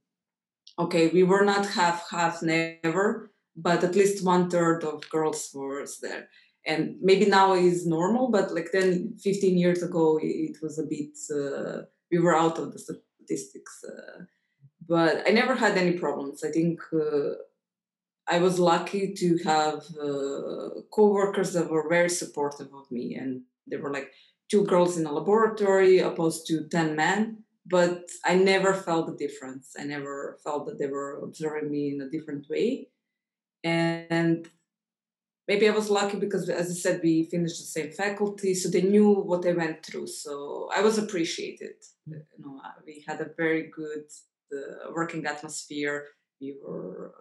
okay 0.77 1.07
we 1.09 1.23
were 1.23 1.45
not 1.45 1.65
half 1.65 2.09
half 2.09 2.41
never 2.41 3.31
but 3.55 3.83
at 3.83 3.95
least 3.95 4.25
one 4.25 4.49
third 4.49 4.83
of 4.83 5.09
girls 5.09 5.51
was 5.53 5.99
there 6.01 6.27
and 6.65 6.95
maybe 7.01 7.25
now 7.25 7.53
is 7.53 7.85
normal 7.85 8.29
but 8.29 8.53
like 8.53 8.69
then 8.71 9.15
15 9.21 9.57
years 9.57 9.83
ago 9.83 10.19
it 10.21 10.57
was 10.61 10.79
a 10.79 10.83
bit 10.83 11.15
uh, 11.33 11.83
we 12.11 12.19
were 12.19 12.35
out 12.35 12.57
of 12.59 12.73
the 12.73 12.79
statistics 12.79 13.83
uh, 13.87 14.23
but 14.87 15.23
i 15.27 15.31
never 15.31 15.55
had 15.55 15.77
any 15.77 15.93
problems 15.93 16.43
i 16.43 16.51
think 16.51 16.79
uh, 16.93 17.35
I 18.27 18.39
was 18.39 18.59
lucky 18.59 19.13
to 19.13 19.37
have 19.45 19.83
uh, 20.01 20.81
co-workers 20.91 21.53
that 21.53 21.69
were 21.69 21.87
very 21.87 22.09
supportive 22.09 22.73
of 22.73 22.91
me, 22.91 23.15
and 23.15 23.41
there 23.67 23.81
were 23.81 23.93
like 23.93 24.11
two 24.49 24.63
girls 24.65 24.97
in 24.97 25.05
a 25.05 25.11
laboratory 25.11 25.99
opposed 25.99 26.47
to 26.47 26.67
ten 26.67 26.95
men. 26.95 27.43
But 27.67 28.09
I 28.23 28.35
never 28.35 28.73
felt 28.73 29.07
the 29.07 29.27
difference. 29.27 29.75
I 29.79 29.83
never 29.85 30.37
felt 30.43 30.65
that 30.67 30.77
they 30.79 30.87
were 30.87 31.19
observing 31.23 31.71
me 31.71 31.93
in 31.93 32.01
a 32.01 32.09
different 32.09 32.47
way, 32.49 32.89
and 33.63 34.47
maybe 35.47 35.67
I 35.67 35.71
was 35.71 35.89
lucky 35.89 36.17
because, 36.17 36.49
as 36.49 36.69
I 36.69 36.73
said, 36.73 37.01
we 37.03 37.29
finished 37.29 37.59
the 37.59 37.65
same 37.65 37.91
faculty, 37.91 38.53
so 38.53 38.69
they 38.69 38.81
knew 38.81 39.09
what 39.13 39.47
I 39.47 39.53
went 39.53 39.85
through. 39.85 40.07
So 40.07 40.69
I 40.75 40.81
was 40.81 40.97
appreciated. 40.97 41.75
You 42.07 42.21
know, 42.39 42.61
we 42.85 43.03
had 43.07 43.21
a 43.21 43.33
very 43.37 43.63
good 43.69 44.05
uh, 44.51 44.91
working 44.93 45.25
atmosphere. 45.25 46.05
We 46.41 46.55
were 46.63 47.13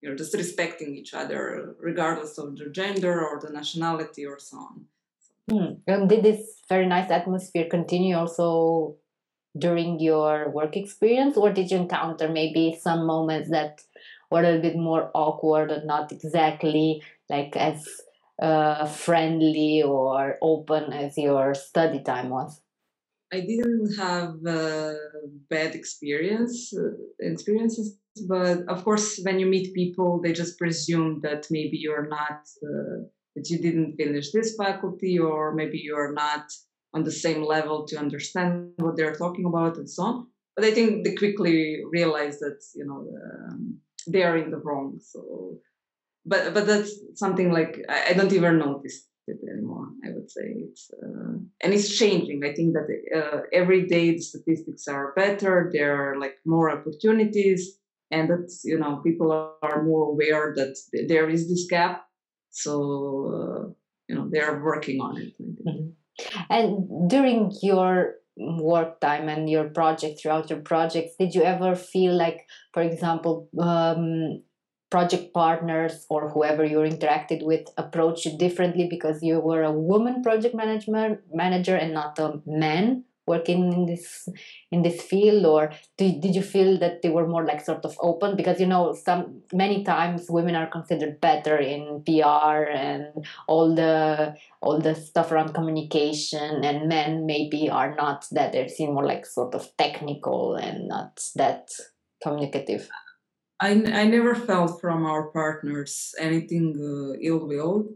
you 0.00 0.08
know 0.08 0.16
just 0.16 0.34
respecting 0.34 0.96
each 0.96 1.14
other 1.14 1.74
regardless 1.80 2.38
of 2.38 2.56
the 2.56 2.70
gender 2.70 3.26
or 3.26 3.40
the 3.40 3.50
nationality 3.50 4.24
or 4.26 4.38
so 4.38 4.56
on 4.58 4.84
hmm. 5.50 5.72
and 5.86 6.08
did 6.08 6.22
this 6.22 6.62
very 6.68 6.86
nice 6.86 7.10
atmosphere 7.10 7.66
continue 7.70 8.16
also 8.16 8.96
during 9.56 9.98
your 9.98 10.50
work 10.50 10.76
experience 10.76 11.36
or 11.36 11.52
did 11.52 11.70
you 11.70 11.78
encounter 11.78 12.28
maybe 12.28 12.78
some 12.80 13.06
moments 13.06 13.50
that 13.50 13.82
were 14.30 14.40
a 14.40 14.42
little 14.42 14.62
bit 14.62 14.76
more 14.76 15.10
awkward 15.14 15.70
or 15.70 15.82
not 15.84 16.12
exactly 16.12 17.02
like 17.28 17.56
as 17.56 17.88
uh, 18.40 18.86
friendly 18.86 19.82
or 19.82 20.36
open 20.42 20.92
as 20.92 21.18
your 21.18 21.54
study 21.54 22.02
time 22.02 22.28
was 22.28 22.60
I 23.32 23.40
didn't 23.40 23.94
have 23.96 24.36
uh, 24.46 24.94
bad 25.50 25.74
experience 25.74 26.72
uh, 26.72 26.92
experiences 27.20 27.96
but 28.26 28.58
of 28.68 28.84
course 28.84 29.20
when 29.22 29.38
you 29.38 29.46
meet 29.46 29.74
people 29.74 30.20
they 30.22 30.32
just 30.32 30.58
presume 30.58 31.20
that 31.22 31.46
maybe 31.50 31.76
you're 31.76 32.08
not 32.08 32.40
uh, 32.62 33.02
that 33.38 33.48
you 33.50 33.58
didn't 33.58 33.96
finish 33.96 34.32
this 34.32 34.56
faculty 34.56 35.18
or 35.18 35.54
maybe 35.54 35.78
you're 35.78 36.12
not 36.12 36.44
on 36.94 37.04
the 37.04 37.12
same 37.12 37.42
level 37.42 37.86
to 37.86 37.98
understand 37.98 38.72
what 38.78 38.96
they're 38.96 39.14
talking 39.14 39.44
about 39.44 39.76
and 39.76 39.88
so 39.88 40.02
on. 40.02 40.26
But 40.56 40.64
i 40.64 40.72
think 40.72 41.04
they 41.04 41.14
quickly 41.14 41.82
realize 41.90 42.38
that 42.40 42.60
you 42.74 42.84
know 42.88 43.00
um, 43.24 43.78
they 44.06 44.22
are 44.22 44.36
in 44.36 44.50
the 44.50 44.58
wrong 44.58 44.98
so. 45.00 45.58
But 46.26 46.52
but 46.52 46.66
that's 46.66 46.92
something 47.14 47.52
like 47.52 47.72
i, 47.88 48.10
I 48.10 48.12
don't 48.12 48.32
even 48.32 48.58
notice 48.58 49.06
it 49.28 49.38
anymore 49.52 49.88
i 50.04 50.08
would 50.14 50.30
say. 50.30 50.46
It's 50.66 50.90
uh, 51.02 51.34
and 51.62 51.74
it's 51.74 51.96
changing. 51.96 52.44
I 52.44 52.52
think 52.54 52.74
that 52.74 52.88
uh, 53.18 53.40
every 53.52 53.86
day 53.86 54.12
the 54.12 54.22
statistics 54.32 54.88
are 54.88 55.12
better. 55.14 55.70
There 55.72 55.94
are 56.02 56.18
like 56.18 56.36
more 56.44 56.70
opportunities 56.70 57.78
and 58.10 58.30
that's 58.30 58.62
you 58.64 58.78
know 58.78 59.00
people 59.04 59.32
are 59.62 59.82
more 59.82 60.10
aware 60.10 60.54
that 60.56 60.76
there 61.08 61.28
is 61.28 61.48
this 61.48 61.66
gap. 61.68 62.04
So 62.50 62.72
uh, 63.34 63.72
you 64.08 64.16
know 64.16 64.28
they 64.32 64.40
are 64.40 64.62
working 64.62 65.00
on 65.00 65.16
it 65.18 65.34
mm-hmm. 65.40 65.90
and 66.50 67.10
during 67.10 67.52
your 67.62 68.14
work 68.36 69.00
time 69.00 69.28
and 69.28 69.50
your 69.50 69.68
project 69.70 70.20
throughout 70.20 70.48
your 70.48 70.60
projects 70.60 71.14
did 71.18 71.34
you 71.34 71.42
ever 71.42 71.74
feel 71.74 72.14
like 72.16 72.46
for 72.72 72.82
example 72.82 73.48
um, 73.60 74.42
project 74.90 75.34
partners 75.34 76.06
or 76.08 76.30
whoever 76.30 76.64
you 76.64 76.78
interacted 76.78 77.44
with 77.44 77.66
approached 77.76 78.24
you 78.24 78.38
differently 78.38 78.86
because 78.88 79.22
you 79.22 79.38
were 79.38 79.62
a 79.62 79.72
woman 79.72 80.22
project 80.22 80.54
management 80.54 81.20
manager 81.32 81.76
and 81.76 81.92
not 81.92 82.18
a 82.18 82.40
man 82.46 83.04
working 83.28 83.72
in 83.72 83.86
this 83.86 84.28
in 84.72 84.82
this 84.82 85.00
field 85.00 85.46
or 85.46 85.70
did, 85.96 86.20
did 86.20 86.34
you 86.34 86.42
feel 86.42 86.78
that 86.78 87.02
they 87.02 87.10
were 87.10 87.28
more 87.28 87.44
like 87.44 87.64
sort 87.64 87.84
of 87.84 87.96
open? 88.00 88.36
Because 88.36 88.58
you 88.60 88.66
know 88.66 88.94
some 88.94 89.42
many 89.52 89.84
times 89.84 90.26
women 90.28 90.54
are 90.54 90.66
considered 90.66 91.20
better 91.20 91.56
in 91.58 92.02
pr 92.04 92.58
and 92.84 93.04
all 93.46 93.74
the 93.74 94.34
all 94.60 94.80
the 94.80 94.94
stuff 94.94 95.30
around 95.30 95.54
communication 95.54 96.64
and 96.64 96.88
men 96.88 97.26
maybe 97.26 97.70
are 97.70 97.94
not 97.94 98.26
that. 98.32 98.52
They're 98.52 98.68
seen 98.68 98.94
more 98.94 99.06
like 99.06 99.26
sort 99.26 99.54
of 99.54 99.68
technical 99.76 100.56
and 100.56 100.88
not 100.88 101.20
that 101.36 101.68
communicative. 102.22 102.88
I, 103.60 103.70
I 103.70 104.04
never 104.04 104.34
felt 104.34 104.80
from 104.80 105.04
our 105.04 105.30
partners 105.30 106.14
anything 106.18 106.74
uh, 106.78 107.18
ill 107.20 107.46
will 107.46 107.88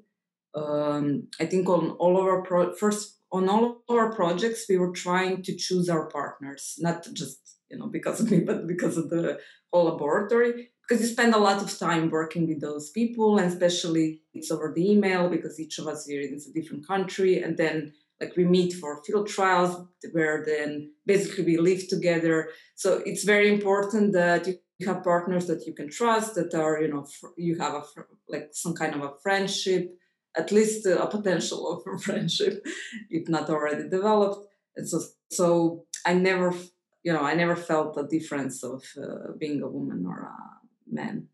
um, 0.54 1.28
i 1.40 1.46
think 1.46 1.68
on 1.68 1.90
all 1.92 2.18
of 2.18 2.24
our 2.24 2.42
pro- 2.42 2.74
first 2.74 3.18
on 3.32 3.48
all 3.48 3.82
of 3.88 3.96
our 3.96 4.14
projects, 4.14 4.66
we 4.68 4.76
were 4.76 4.92
trying 4.92 5.42
to 5.42 5.56
choose 5.56 5.88
our 5.88 6.06
partners, 6.08 6.76
not 6.78 7.06
just 7.14 7.38
you 7.70 7.78
know 7.78 7.86
because 7.86 8.20
of 8.20 8.30
me, 8.30 8.40
but 8.40 8.66
because 8.66 8.96
of 8.96 9.08
the 9.10 9.38
whole 9.72 9.86
laboratory. 9.86 10.68
Because 10.82 11.02
you 11.02 11.08
spend 11.08 11.34
a 11.34 11.38
lot 11.38 11.62
of 11.62 11.78
time 11.78 12.10
working 12.10 12.46
with 12.46 12.60
those 12.60 12.90
people, 12.90 13.38
and 13.38 13.50
especially 13.50 14.20
it's 14.34 14.50
over 14.50 14.72
the 14.74 14.90
email 14.90 15.30
because 15.30 15.58
each 15.58 15.78
of 15.78 15.86
us 15.86 16.04
here 16.06 16.20
is 16.20 16.46
a 16.46 16.52
different 16.52 16.86
country, 16.86 17.42
and 17.42 17.56
then 17.56 17.92
like 18.20 18.36
we 18.36 18.44
meet 18.44 18.74
for 18.74 19.02
field 19.04 19.28
trials 19.28 19.84
where 20.12 20.44
then 20.46 20.92
basically 21.06 21.44
we 21.44 21.56
live 21.56 21.88
together. 21.88 22.50
So 22.76 23.02
it's 23.06 23.24
very 23.24 23.52
important 23.52 24.12
that 24.12 24.46
you 24.46 24.86
have 24.86 25.02
partners 25.02 25.46
that 25.46 25.66
you 25.66 25.74
can 25.74 25.88
trust, 25.88 26.34
that 26.34 26.54
are 26.54 26.82
you 26.82 26.88
know 26.88 27.06
you 27.36 27.56
have 27.58 27.74
a 27.74 27.82
like 28.28 28.48
some 28.52 28.74
kind 28.74 28.94
of 28.94 29.02
a 29.02 29.14
friendship 29.22 29.96
at 30.36 30.52
least 30.52 30.86
a 30.86 31.06
potential 31.06 31.70
of 31.72 31.94
a 31.94 31.98
friendship, 32.06 32.66
if 33.10 33.28
not 33.28 33.50
already 33.50 33.88
developed. 33.88 34.46
And 34.76 34.88
so, 34.88 35.00
so 35.30 35.84
I 36.06 36.14
never, 36.14 36.54
you 37.02 37.12
know, 37.12 37.22
I 37.22 37.34
never 37.34 37.56
felt 37.56 37.94
the 37.94 38.04
difference 38.04 38.62
of 38.64 38.82
uh, 38.96 39.32
being 39.38 39.62
a 39.62 39.68
woman 39.68 40.04
or 40.06 40.20
a 40.20 40.94
man. 40.94 41.28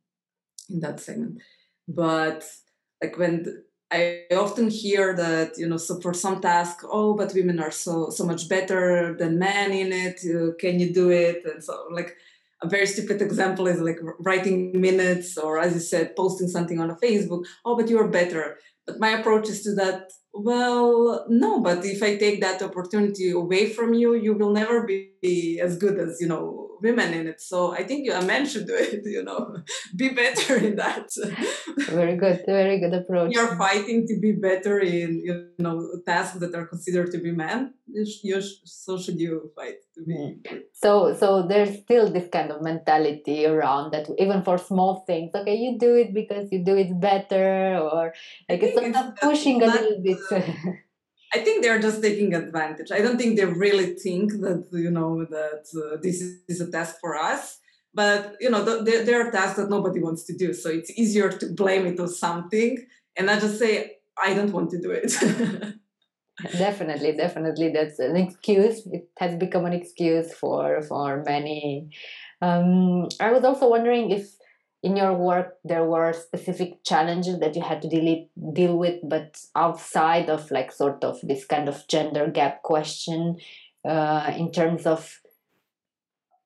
in 0.69 0.81
that 0.81 1.01
segment. 1.01 1.41
But 1.87 2.45
like 3.03 3.17
when 3.19 3.65
I 3.91 4.25
often 4.33 4.69
hear 4.69 5.15
that 5.15 5.57
you 5.57 5.67
know, 5.67 5.79
so 5.79 5.99
for 6.01 6.13
some 6.13 6.41
task, 6.43 6.81
oh, 6.85 7.15
but 7.15 7.33
women 7.35 7.59
are 7.59 7.71
so 7.71 8.11
so 8.11 8.25
much 8.25 8.49
better 8.49 9.17
than 9.19 9.39
men 9.39 9.73
in 9.73 9.93
it. 9.93 10.21
Uh, 10.27 10.53
can 10.61 10.79
you 10.79 10.93
do 10.93 11.11
it? 11.11 11.43
And 11.47 11.65
so 11.65 11.87
like 11.91 12.17
a 12.63 12.69
very 12.69 12.87
stupid 12.87 13.23
example 13.23 13.67
is 13.67 13.81
like 13.81 13.99
writing 14.21 14.79
minutes 14.81 15.39
or 15.39 15.59
as 15.59 15.75
you 15.75 15.81
said 15.81 16.17
posting 16.17 16.49
something 16.49 16.81
on 16.81 16.91
a 16.91 16.97
facebook 16.97 17.45
oh 17.65 17.77
but 17.77 17.89
you're 17.89 18.09
better 18.09 18.59
but 18.88 18.98
my 18.98 19.11
approach 19.11 19.48
is 19.48 19.62
to 19.62 19.74
that 19.74 20.11
well 20.33 21.27
no 21.29 21.61
but 21.61 21.85
if 21.85 22.03
i 22.03 22.16
take 22.16 22.40
that 22.40 22.62
opportunity 22.62 23.31
away 23.31 23.68
from 23.68 23.92
you 23.94 24.14
you 24.14 24.35
will 24.35 24.53
never 24.53 24.87
be 24.87 25.61
as 25.62 25.77
good 25.77 25.98
as 25.98 26.18
you 26.20 26.29
know 26.29 26.67
women 26.83 27.12
in 27.14 27.27
it 27.27 27.41
so 27.41 27.73
i 27.75 27.83
think 27.83 28.09
a 28.11 28.23
man 28.23 28.47
should 28.47 28.67
do 28.67 28.75
it 28.75 29.03
you 29.17 29.23
know 29.23 29.57
be 29.97 30.11
better 30.11 30.57
in 30.57 30.77
that. 30.77 31.09
Very 31.88 32.17
good 32.17 32.43
very 32.47 32.79
good 32.81 32.95
approach. 32.95 33.33
You're 33.33 33.57
fighting 33.57 34.07
to 34.07 34.19
be 34.21 34.33
better 34.33 34.79
in 34.79 35.23
you 35.25 35.51
know 35.59 35.77
tasks 36.07 36.38
that 36.38 36.55
are 36.55 36.67
considered 36.67 37.11
to 37.12 37.19
be 37.19 37.33
men 37.33 37.75
you, 37.91 38.41
so 38.64 38.99
should 38.99 39.19
you 39.19 39.51
fight 39.57 39.77
to 39.95 40.05
be 40.05 40.14
mm. 40.14 40.62
so 40.73 41.14
so 41.14 41.47
there's 41.47 41.79
still 41.81 42.11
this 42.11 42.29
kind 42.31 42.51
of 42.51 42.62
mentality 42.62 43.47
around 43.47 43.93
that 43.93 44.07
even 44.19 44.43
for 44.43 44.59
small 44.59 45.05
things 45.07 45.31
okay 45.35 45.55
you 45.55 45.79
do 45.79 45.95
it 45.95 46.12
because 46.12 46.49
you 46.53 46.64
do 46.64 46.77
it 46.77 47.01
better 47.01 47.79
or 47.79 48.12
like 48.49 48.62
it's, 48.62 48.79
it's 48.79 49.21
pushing 49.21 49.62
a 49.62 49.67
little 49.67 50.03
bit 50.03 50.19
I 51.35 51.38
think 51.41 51.62
they're 51.62 51.79
just 51.79 52.03
taking 52.03 52.35
advantage. 52.35 52.91
I 52.91 53.01
don't 53.01 53.19
think 53.19 53.37
they 53.37 53.45
really 53.45 53.95
think 53.95 54.33
that 54.41 54.67
you 54.73 54.91
know 54.91 55.25
that 55.25 55.64
uh, 55.77 55.99
this 56.03 56.23
is 56.49 56.61
a 56.61 56.71
task 56.71 56.97
for 57.01 57.17
us. 57.17 57.59
But 57.95 58.37
you 58.41 58.51
know, 58.51 58.62
there, 58.83 59.05
there 59.05 59.27
are 59.27 59.31
tasks 59.31 59.57
that 59.57 59.71
nobody 59.71 60.01
wants 60.01 60.25
to 60.25 60.37
do, 60.37 60.53
so 60.53 60.71
it's 60.71 60.91
easier 60.91 61.31
to 61.31 61.47
blame 61.49 61.87
it 61.87 61.99
on 61.99 62.09
something 62.09 62.87
and 63.19 63.31
I 63.31 63.38
just 63.38 63.59
say 63.59 63.99
I 64.23 64.33
don't 64.33 64.53
want 64.53 64.71
to 64.71 64.81
do 64.81 64.91
it. 64.91 65.12
definitely, 66.53 67.12
definitely, 67.17 67.71
that's 67.71 67.99
an 67.99 68.17
excuse. 68.17 68.87
It 68.87 69.11
has 69.19 69.37
become 69.37 69.67
an 69.67 69.73
excuse 69.73 70.33
for 70.33 70.83
for 70.83 71.23
many. 71.27 71.91
Um, 72.41 73.09
I 73.21 73.33
was 73.33 73.45
also 73.45 73.69
wondering 73.69 74.11
if 74.11 74.31
in 74.83 74.97
your 74.97 75.12
work 75.14 75.55
there 75.64 75.85
were 75.85 76.12
specific 76.12 76.85
challenges 76.85 77.41
that 77.41 77.57
you 77.57 77.62
had 77.62 77.83
to 77.83 77.88
deal 77.88 78.27
deal 78.53 78.77
with 78.79 79.01
but 79.03 79.37
outside 79.57 80.31
of 80.31 80.51
like 80.51 80.71
sort 80.71 81.03
of 81.03 81.19
this 81.23 81.45
kind 81.45 81.69
of 81.69 81.87
gender 81.88 82.29
gap 82.29 82.62
question 82.62 83.37
uh, 83.88 84.33
in 84.37 84.53
terms 84.53 84.87
of 84.87 85.21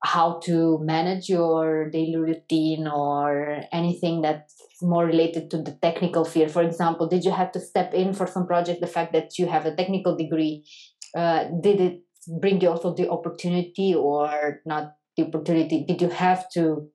how 0.04 0.40
to 0.40 0.78
manage 0.82 1.28
your 1.28 1.88
daily 1.90 2.16
routine 2.16 2.88
or 2.88 3.62
anything 3.70 4.20
that's 4.20 4.56
more 4.82 5.06
related 5.06 5.48
to 5.48 5.58
the 5.58 5.78
technical 5.80 6.24
field. 6.24 6.50
For 6.50 6.62
example 6.62 7.06
did 7.06 7.24
you 7.24 7.30
have 7.30 7.52
to 7.52 7.60
step 7.60 7.94
in 7.94 8.14
for 8.14 8.26
some 8.26 8.46
project 8.46 8.80
the 8.80 8.86
fact 8.86 9.12
that 9.12 9.38
you 9.38 9.46
have 9.46 9.66
a 9.66 9.76
technical 9.76 10.16
degree 10.16 10.64
uh, 11.16 11.44
did 11.60 11.80
it 11.80 12.00
bring 12.40 12.60
you 12.60 12.70
also 12.70 12.94
the 12.94 13.10
opportunity 13.10 13.94
or 13.94 14.60
not 14.64 14.94
the 15.16 15.24
opportunity? 15.26 15.84
Did 15.86 16.00
you 16.00 16.08
have 16.08 16.48
to 16.54 16.88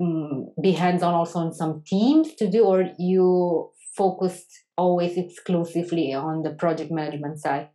um, 0.00 0.52
be 0.62 0.72
hands 0.72 1.02
on 1.02 1.14
also 1.14 1.38
on 1.40 1.52
some 1.52 1.82
teams 1.86 2.34
to 2.34 2.50
do, 2.50 2.64
or 2.64 2.90
you 2.98 3.70
focused 3.96 4.64
always 4.76 5.16
exclusively 5.16 6.14
on 6.14 6.42
the 6.42 6.50
project 6.50 6.90
management 6.90 7.40
side? 7.40 7.68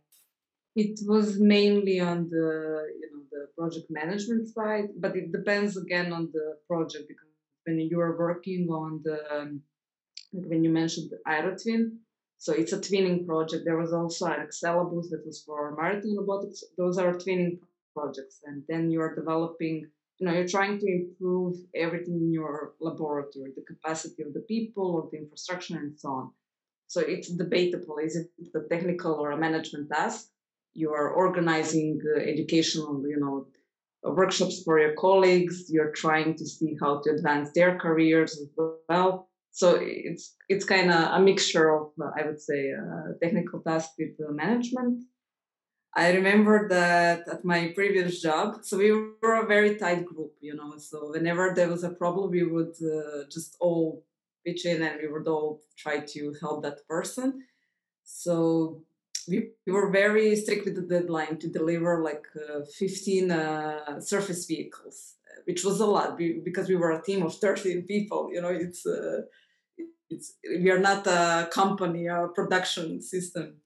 It 0.74 0.98
was 1.06 1.38
mainly 1.38 2.00
on 2.00 2.28
the 2.30 2.46
you 3.00 3.08
know 3.12 3.22
the 3.30 3.46
project 3.56 3.86
management 3.90 4.48
side, 4.48 4.88
but 4.98 5.16
it 5.16 5.32
depends 5.32 5.76
again 5.76 6.12
on 6.12 6.30
the 6.32 6.56
project 6.66 7.04
because 7.08 7.32
when 7.64 7.78
you 7.78 8.00
are 8.00 8.18
working 8.18 8.68
on 8.70 9.00
the 9.04 9.60
when 10.32 10.64
you 10.64 10.70
mentioned 10.70 11.10
the 11.10 11.18
Aerotwin, 11.30 11.98
so 12.38 12.52
it's 12.52 12.72
a 12.72 12.78
twinning 12.78 13.24
project. 13.26 13.62
There 13.64 13.78
was 13.78 13.92
also 13.92 14.26
an 14.26 14.40
EXCELLABUST 14.46 15.10
that 15.10 15.22
was 15.24 15.42
for 15.46 15.76
maritime 15.76 16.18
robotics. 16.18 16.64
Those 16.76 16.98
are 16.98 17.14
twinning 17.14 17.58
projects, 17.96 18.40
and 18.44 18.64
then 18.68 18.90
you 18.90 19.00
are 19.00 19.14
developing 19.14 19.86
you 20.18 20.26
know 20.26 20.32
you're 20.32 20.48
trying 20.48 20.78
to 20.78 20.86
improve 20.86 21.56
everything 21.74 22.14
in 22.14 22.32
your 22.32 22.74
laboratory 22.80 23.52
the 23.56 23.62
capacity 23.62 24.22
of 24.22 24.32
the 24.32 24.44
people 24.54 24.98
of 24.98 25.10
the 25.10 25.18
infrastructure 25.18 25.76
and 25.76 25.98
so 25.98 26.08
on. 26.08 26.30
So 26.86 27.00
it's 27.00 27.28
debatable. 27.28 27.96
Is 27.98 28.16
it 28.16 28.30
a 28.54 28.68
technical 28.68 29.14
or 29.14 29.32
a 29.32 29.36
management 29.36 29.90
task? 29.90 30.28
You 30.74 30.92
are 30.92 31.10
organizing 31.10 32.00
uh, 32.14 32.20
educational 32.20 33.02
you 33.08 33.18
know 33.18 33.46
workshops 34.02 34.62
for 34.64 34.78
your 34.78 34.94
colleagues. 34.94 35.66
You're 35.68 35.92
trying 35.92 36.36
to 36.36 36.46
see 36.46 36.76
how 36.80 37.00
to 37.02 37.10
advance 37.10 37.50
their 37.54 37.78
careers 37.78 38.32
as 38.38 38.48
well. 38.88 39.28
So 39.50 39.78
it's 39.80 40.34
it's 40.48 40.64
kind 40.64 40.90
of 40.92 41.00
a 41.18 41.20
mixture 41.20 41.66
of 41.76 41.92
uh, 42.02 42.10
i 42.18 42.26
would 42.26 42.40
say 42.40 42.72
uh, 42.72 43.12
technical 43.22 43.60
task 43.60 43.90
with 43.98 44.14
management 44.42 45.04
I 45.96 46.12
remember 46.12 46.68
that 46.68 47.28
at 47.28 47.44
my 47.44 47.72
previous 47.74 48.20
job, 48.20 48.64
so 48.64 48.78
we 48.78 48.90
were 48.90 49.42
a 49.42 49.46
very 49.46 49.76
tight 49.76 50.04
group, 50.04 50.32
you 50.40 50.54
know. 50.56 50.76
So 50.76 51.12
whenever 51.12 51.52
there 51.54 51.68
was 51.68 51.84
a 51.84 51.90
problem, 51.90 52.30
we 52.30 52.42
would 52.42 52.74
uh, 52.82 53.28
just 53.30 53.56
all 53.60 54.04
pitch 54.44 54.66
in 54.66 54.82
and 54.82 55.00
we 55.00 55.08
would 55.08 55.28
all 55.28 55.60
try 55.76 56.00
to 56.00 56.34
help 56.40 56.64
that 56.64 56.86
person. 56.88 57.44
So 58.02 58.82
we, 59.28 59.50
we 59.66 59.72
were 59.72 59.90
very 59.90 60.34
strict 60.36 60.64
with 60.64 60.74
the 60.74 60.82
deadline 60.82 61.38
to 61.38 61.48
deliver 61.48 62.02
like 62.02 62.24
uh, 62.36 62.64
15 62.76 63.30
uh, 63.30 64.00
surface 64.00 64.46
vehicles, 64.46 65.14
which 65.44 65.64
was 65.64 65.80
a 65.80 65.86
lot 65.86 66.18
because 66.44 66.68
we 66.68 66.76
were 66.76 66.90
a 66.92 67.02
team 67.02 67.22
of 67.22 67.36
13 67.36 67.82
people. 67.82 68.30
You 68.32 68.42
know, 68.42 68.48
it's 68.48 68.84
uh, 68.84 69.22
it's 70.10 70.34
we 70.44 70.70
are 70.70 70.78
not 70.78 71.06
a 71.06 71.48
company, 71.52 72.06
a 72.06 72.28
production 72.34 73.00
system. 73.00 73.60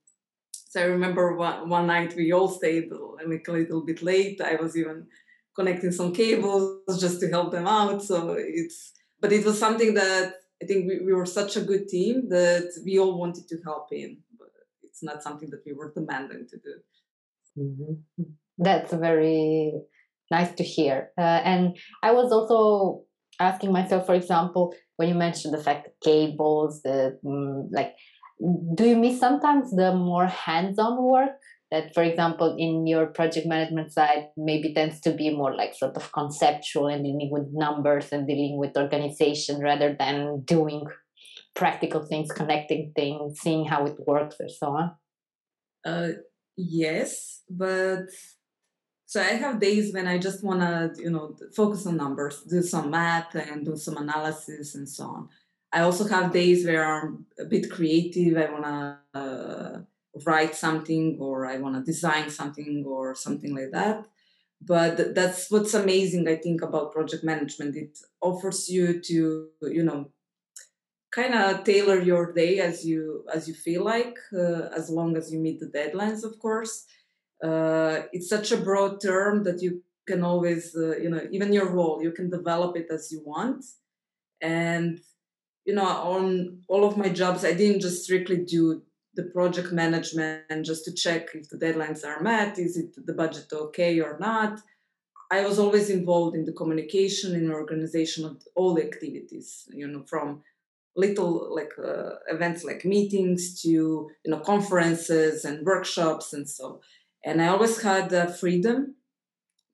So 0.69 0.81
I 0.81 0.85
remember 0.85 1.35
one, 1.35 1.67
one 1.67 1.87
night 1.87 2.15
we 2.15 2.31
all 2.31 2.47
stayed 2.47 2.89
like 3.27 3.47
a 3.47 3.51
little 3.51 3.83
bit 3.83 4.03
late. 4.03 4.39
I 4.39 4.55
was 4.55 4.77
even 4.77 5.07
connecting 5.55 5.91
some 5.91 6.13
cables 6.13 6.99
just 6.99 7.19
to 7.21 7.27
help 7.27 7.51
them 7.51 7.67
out. 7.67 8.03
So 8.03 8.35
it's, 8.37 8.93
but 9.19 9.33
it 9.33 9.43
was 9.43 9.57
something 9.57 9.95
that 9.95 10.35
I 10.61 10.65
think 10.65 10.87
we, 10.87 10.99
we 11.03 11.13
were 11.13 11.25
such 11.25 11.57
a 11.57 11.61
good 11.61 11.87
team 11.87 12.29
that 12.29 12.71
we 12.85 12.99
all 12.99 13.17
wanted 13.17 13.47
to 13.47 13.57
help 13.65 13.87
in, 13.91 14.19
but 14.37 14.49
it's 14.83 15.01
not 15.01 15.23
something 15.23 15.49
that 15.49 15.63
we 15.65 15.73
were 15.73 15.91
demanding 15.91 16.45
to 16.51 16.57
do. 16.57 16.75
Mm-hmm. 17.57 18.23
That's 18.59 18.93
very 18.93 19.73
nice 20.29 20.51
to 20.53 20.63
hear. 20.63 21.09
Uh, 21.17 21.41
and 21.43 21.77
I 22.03 22.11
was 22.11 22.31
also 22.31 23.05
asking 23.39 23.71
myself, 23.71 24.05
for 24.05 24.13
example, 24.13 24.75
when 24.97 25.09
you 25.09 25.15
mentioned 25.15 25.53
the 25.55 25.63
fact 25.63 25.85
that 25.85 25.99
cables, 26.03 26.83
the 26.83 27.17
mm, 27.25 27.69
like 27.71 27.95
do 28.73 28.85
you 28.85 28.95
miss 28.95 29.19
sometimes 29.19 29.71
the 29.71 29.93
more 29.93 30.27
hands-on 30.27 31.01
work 31.03 31.31
that 31.71 31.93
for 31.93 32.03
example 32.03 32.55
in 32.57 32.87
your 32.87 33.07
project 33.07 33.45
management 33.45 33.91
side 33.91 34.27
maybe 34.37 34.73
tends 34.73 34.99
to 35.01 35.11
be 35.11 35.35
more 35.35 35.53
like 35.53 35.73
sort 35.73 35.95
of 35.95 36.11
conceptual 36.11 36.87
and 36.87 37.03
dealing 37.03 37.29
with 37.31 37.47
numbers 37.51 38.11
and 38.11 38.27
dealing 38.27 38.57
with 38.57 38.77
organization 38.77 39.59
rather 39.59 39.95
than 39.99 40.41
doing 40.41 40.85
practical 41.55 42.05
things 42.05 42.31
connecting 42.31 42.91
things 42.95 43.39
seeing 43.39 43.65
how 43.65 43.85
it 43.85 43.97
works 44.07 44.37
and 44.39 44.51
so 44.51 44.67
on? 44.67 44.91
Uh, 45.85 46.09
yes 46.59 47.43
but 47.49 48.05
so 49.05 49.21
i 49.21 49.33
have 49.43 49.61
days 49.61 49.93
when 49.93 50.07
i 50.07 50.17
just 50.17 50.43
want 50.43 50.59
to 50.59 51.01
you 51.01 51.09
know 51.09 51.35
focus 51.55 51.85
on 51.87 51.95
numbers 51.95 52.43
do 52.49 52.61
some 52.61 52.91
math 52.91 53.33
and 53.35 53.65
do 53.65 53.77
some 53.77 53.95
analysis 53.95 54.75
and 54.75 54.87
so 54.87 55.05
on 55.05 55.29
I 55.71 55.81
also 55.81 56.07
have 56.07 56.33
days 56.33 56.65
where 56.65 56.83
I'm 56.83 57.25
a 57.39 57.45
bit 57.45 57.69
creative. 57.71 58.37
I 58.37 58.51
want 58.51 58.65
to 58.65 59.19
uh, 59.19 59.79
write 60.25 60.55
something 60.55 61.17
or 61.19 61.45
I 61.45 61.57
want 61.57 61.75
to 61.75 61.83
design 61.83 62.29
something 62.29 62.83
or 62.87 63.13
something 63.15 63.55
like 63.55 63.71
that. 63.71 64.05
But 64.61 65.15
that's 65.15 65.49
what's 65.49 65.73
amazing, 65.73 66.27
I 66.27 66.35
think, 66.35 66.61
about 66.61 66.91
project 66.91 67.23
management. 67.23 67.75
It 67.75 67.97
offers 68.21 68.67
you 68.67 68.99
to, 68.99 69.47
you 69.61 69.83
know, 69.83 70.11
kind 71.11 71.33
of 71.33 71.63
tailor 71.63 72.01
your 72.01 72.33
day 72.33 72.59
as 72.59 72.85
you 72.85 73.25
as 73.33 73.47
you 73.47 73.53
feel 73.53 73.83
like, 73.83 74.17
uh, 74.33 74.67
as 74.75 74.89
long 74.89 75.15
as 75.15 75.31
you 75.31 75.39
meet 75.39 75.59
the 75.59 75.67
deadlines, 75.67 76.23
of 76.23 76.39
course. 76.39 76.85
Uh, 77.41 78.01
it's 78.11 78.27
such 78.27 78.51
a 78.51 78.57
broad 78.57 78.99
term 78.99 79.43
that 79.45 79.61
you 79.61 79.81
can 80.05 80.23
always, 80.23 80.75
uh, 80.75 80.97
you 80.97 81.09
know, 81.09 81.25
even 81.31 81.53
your 81.53 81.69
role, 81.69 82.03
you 82.03 82.11
can 82.11 82.29
develop 82.29 82.75
it 82.75 82.87
as 82.91 83.11
you 83.13 83.21
want. 83.23 83.63
And 84.41 84.99
you 85.69 85.75
know, 85.75 85.85
on 86.15 86.63
all 86.67 86.83
of 86.83 86.97
my 86.97 87.09
jobs, 87.09 87.45
I 87.45 87.53
didn't 87.53 87.81
just 87.81 88.03
strictly 88.03 88.37
do 88.37 88.81
the 89.13 89.25
project 89.37 89.71
management 89.71 90.65
just 90.69 90.83
to 90.85 90.91
check 91.03 91.23
if 91.35 91.47
the 91.49 91.57
deadlines 91.57 92.03
are 92.03 92.21
met, 92.23 92.57
is 92.57 92.75
it 92.75 92.91
the 93.05 93.13
budget 93.13 93.49
okay 93.53 93.99
or 93.99 94.17
not. 94.19 94.53
I 95.29 95.45
was 95.45 95.59
always 95.59 95.91
involved 95.91 96.35
in 96.35 96.45
the 96.45 96.57
communication 96.61 97.35
and 97.35 97.51
organization 97.51 98.25
of 98.25 98.41
all 98.55 98.73
the 98.73 98.83
activities, 98.83 99.69
you 99.71 99.87
know, 99.87 100.03
from 100.11 100.41
little 100.95 101.33
like 101.59 101.73
uh, 101.77 102.13
events 102.35 102.63
like 102.63 102.83
meetings 102.83 103.61
to 103.61 103.69
you 103.69 104.31
know 104.31 104.39
conferences 104.39 105.45
and 105.45 105.67
workshops 105.67 106.33
and 106.33 106.49
so. 106.49 106.81
And 107.23 107.43
I 107.43 107.47
always 107.49 107.79
had 107.89 108.09
the 108.09 108.25
freedom 108.41 108.95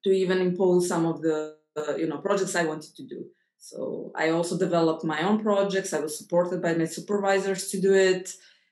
to 0.03 0.09
even 0.09 0.39
impose 0.39 0.89
some 0.89 1.05
of 1.05 1.21
the 1.21 1.55
uh, 1.77 1.95
you 1.95 2.07
know 2.07 2.17
projects 2.17 2.55
I 2.55 2.65
wanted 2.65 2.93
to 2.97 3.03
do. 3.15 3.19
So 3.69 4.11
I 4.15 4.29
also 4.29 4.59
developed 4.59 5.03
my 5.03 5.21
own 5.27 5.39
projects. 5.41 5.91
I 5.91 5.99
was 5.99 6.15
supported 6.19 6.61
by 6.61 6.75
my 6.75 6.85
supervisors 6.85 7.67
to 7.69 7.81
do 7.81 7.95
it, 7.95 8.31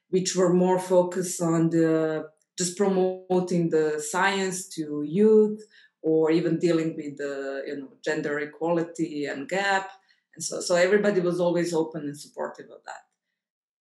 which 0.09 0.35
were 0.35 0.53
more 0.53 0.77
focused 0.77 1.41
on 1.41 1.71
the 1.71 2.29
just 2.59 2.77
promoting 2.77 3.71
the 3.71 3.99
science 3.99 4.67
to 4.75 5.01
youth 5.01 5.59
or 6.03 6.29
even 6.29 6.59
dealing 6.59 6.95
with 6.95 7.17
the 7.17 7.63
you 7.65 7.75
know 7.77 7.89
gender 8.05 8.37
equality 8.39 9.25
and 9.25 9.49
gap 9.49 9.89
and 10.35 10.43
so 10.43 10.61
so 10.61 10.75
everybody 10.75 11.19
was 11.21 11.39
always 11.39 11.73
open 11.73 12.03
and 12.03 12.19
supportive 12.25 12.69
of 12.75 12.81
that 12.85 13.03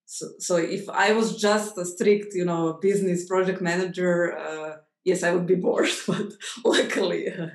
so 0.06 0.24
so 0.38 0.56
if 0.56 0.88
i 0.88 1.12
was 1.12 1.28
just 1.48 1.76
a 1.76 1.84
strict 1.84 2.34
you 2.34 2.44
know 2.44 2.78
business 2.80 3.26
project 3.26 3.60
manager 3.60 4.14
uh, 4.38 4.76
yes 5.04 5.22
i 5.22 5.32
would 5.34 5.46
be 5.46 5.54
bored 5.66 5.96
but 6.06 6.28
luckily 6.64 7.28
uh, 7.28 7.48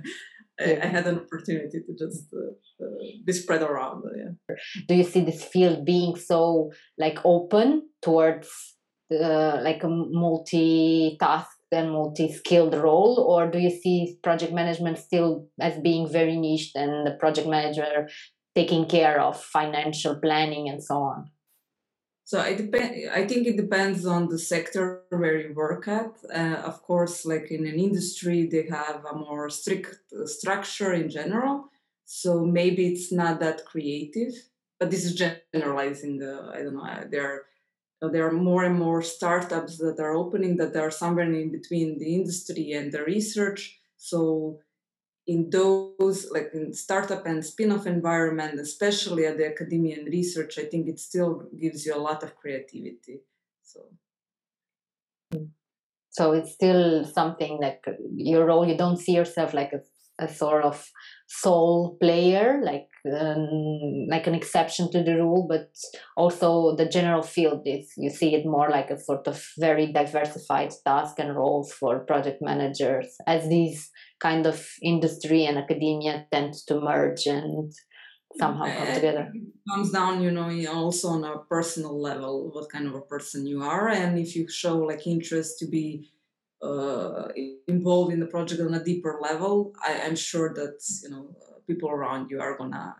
I, 0.59 0.79
I, 0.81 0.85
had 0.87 1.07
an 1.07 1.19
opportunity 1.19 1.81
to 1.81 1.93
just 1.97 2.33
uh, 2.33 2.83
uh 2.83 2.89
be 3.25 3.33
spread 3.33 3.61
around 3.61 4.03
uh, 4.05 4.09
yeah. 4.17 4.55
Do 4.87 4.95
you 4.95 5.03
see 5.03 5.21
this 5.21 5.43
field 5.43 5.85
being 5.85 6.15
so 6.15 6.71
like 6.97 7.19
open 7.23 7.89
towards 8.01 8.49
uh, 9.11 9.59
like 9.61 9.83
a 9.83 9.87
multi-task 9.87 11.57
and 11.71 11.91
multi-skilled 11.91 12.73
role? 12.73 13.19
Or 13.19 13.49
do 13.49 13.59
you 13.59 13.69
see 13.69 14.17
project 14.23 14.53
management 14.53 14.97
still 14.97 15.47
as 15.61 15.79
being 15.79 16.09
very 16.09 16.37
niche 16.37 16.71
and 16.75 17.05
the 17.05 17.11
project 17.11 17.47
manager 17.47 18.07
taking 18.55 18.87
care 18.87 19.21
of 19.21 19.39
financial 19.39 20.15
planning 20.15 20.67
and 20.69 20.83
so 20.83 20.95
on 20.95 21.29
so 22.27 22.41
I 22.41 22.55
depend. 22.55 23.09
I 23.09 23.25
think 23.25 23.47
it 23.47 23.55
depends 23.55 24.05
on 24.05 24.27
the 24.27 24.37
sector 24.37 25.03
where 25.11 25.37
you 25.39 25.53
work 25.53 25.87
at. 25.87 26.11
Uh, 26.29 26.59
of 26.71 26.83
course, 26.83 27.25
like 27.25 27.51
in 27.51 27.65
an 27.65 27.79
industry, 27.79 28.45
they 28.45 28.65
have 28.69 29.05
a 29.05 29.15
more 29.15 29.49
strict 29.49 29.95
uh, 30.11 30.25
structure 30.25 30.91
in 30.91 31.09
general. 31.09 31.69
So 32.03 32.43
maybe 32.43 32.85
it's 32.91 33.13
not 33.13 33.39
that 33.39 33.63
creative. 33.63 34.33
But 34.77 34.91
this 34.91 35.05
is 35.05 35.15
generalizing. 35.53 36.21
Uh, 36.21 36.51
I 36.53 36.57
don't 36.63 36.75
know. 36.75 36.83
Uh, 36.83 37.05
there 37.09 37.45
there 38.01 38.27
are 38.27 38.43
more 38.49 38.65
and 38.65 38.77
more 38.77 39.01
startups 39.01 39.77
that 39.77 39.97
are 40.01 40.13
opening 40.13 40.57
that 40.57 40.75
are 40.75 40.91
somewhere 40.91 41.31
in 41.31 41.49
between 41.49 41.97
the 41.97 42.13
industry 42.13 42.73
and 42.73 42.91
the 42.91 43.03
research. 43.05 43.79
So 43.95 44.59
in 45.27 45.49
those 45.49 46.29
like 46.31 46.49
in 46.53 46.73
startup 46.73 47.25
and 47.25 47.45
spin-off 47.45 47.85
environment, 47.85 48.59
especially 48.59 49.25
at 49.25 49.37
the 49.37 49.45
academia 49.45 49.97
and 49.97 50.07
research, 50.07 50.57
I 50.57 50.63
think 50.63 50.87
it 50.87 50.99
still 50.99 51.43
gives 51.59 51.85
you 51.85 51.93
a 51.95 51.99
lot 51.99 52.23
of 52.23 52.35
creativity. 52.37 53.19
So 53.63 53.81
so 56.09 56.31
it's 56.31 56.53
still 56.53 57.03
something 57.03 57.59
like 57.61 57.83
your 58.15 58.45
role 58.45 58.67
you 58.67 58.77
don't 58.77 58.97
see 58.97 59.11
yourself 59.11 59.53
like 59.53 59.73
a 59.73 59.81
a 60.19 60.27
sort 60.27 60.63
of 60.63 60.89
sole 61.27 61.97
player, 62.01 62.59
like 62.63 62.87
um, 63.05 64.07
like 64.09 64.27
an 64.27 64.33
exception 64.33 64.91
to 64.91 65.03
the 65.03 65.15
rule, 65.15 65.45
but 65.47 65.69
also 66.15 66.75
the 66.75 66.87
general 66.87 67.21
field 67.21 67.61
is 67.65 67.93
you 67.97 68.09
see 68.09 68.33
it 68.33 68.45
more 68.45 68.69
like 68.69 68.89
a 68.89 68.99
sort 68.99 69.27
of 69.27 69.45
very 69.59 69.91
diversified 69.91 70.71
task 70.85 71.19
and 71.19 71.35
roles 71.35 71.71
for 71.71 71.99
project 71.99 72.41
managers 72.41 73.15
as 73.27 73.47
these 73.47 73.91
kind 74.19 74.45
of 74.45 74.65
industry 74.81 75.45
and 75.45 75.57
academia 75.57 76.25
tend 76.31 76.53
to 76.67 76.79
merge 76.81 77.25
and 77.27 77.71
somehow 78.39 78.65
come 78.65 78.93
together. 78.93 79.31
It 79.33 79.43
comes 79.69 79.91
down, 79.91 80.21
you 80.21 80.31
know, 80.31 80.49
also 80.73 81.09
on 81.09 81.23
a 81.23 81.39
personal 81.49 81.99
level, 81.99 82.51
what 82.51 82.69
kind 82.69 82.87
of 82.87 82.95
a 82.95 83.01
person 83.01 83.45
you 83.45 83.63
are, 83.63 83.89
and 83.89 84.17
if 84.19 84.35
you 84.35 84.49
show 84.49 84.77
like 84.77 85.07
interest 85.07 85.59
to 85.59 85.67
be 85.67 86.09
uh, 86.61 87.27
involved 87.67 88.13
in 88.13 88.19
the 88.19 88.25
project 88.25 88.61
on 88.61 88.73
a 88.73 88.83
deeper 88.83 89.19
level, 89.21 89.73
I, 89.85 89.93
am 89.93 90.15
sure 90.15 90.53
that 90.53 90.79
you 91.03 91.09
know 91.09 91.35
people 91.67 91.89
around 91.89 92.29
you 92.31 92.41
are 92.41 92.57
gonna 92.57 92.95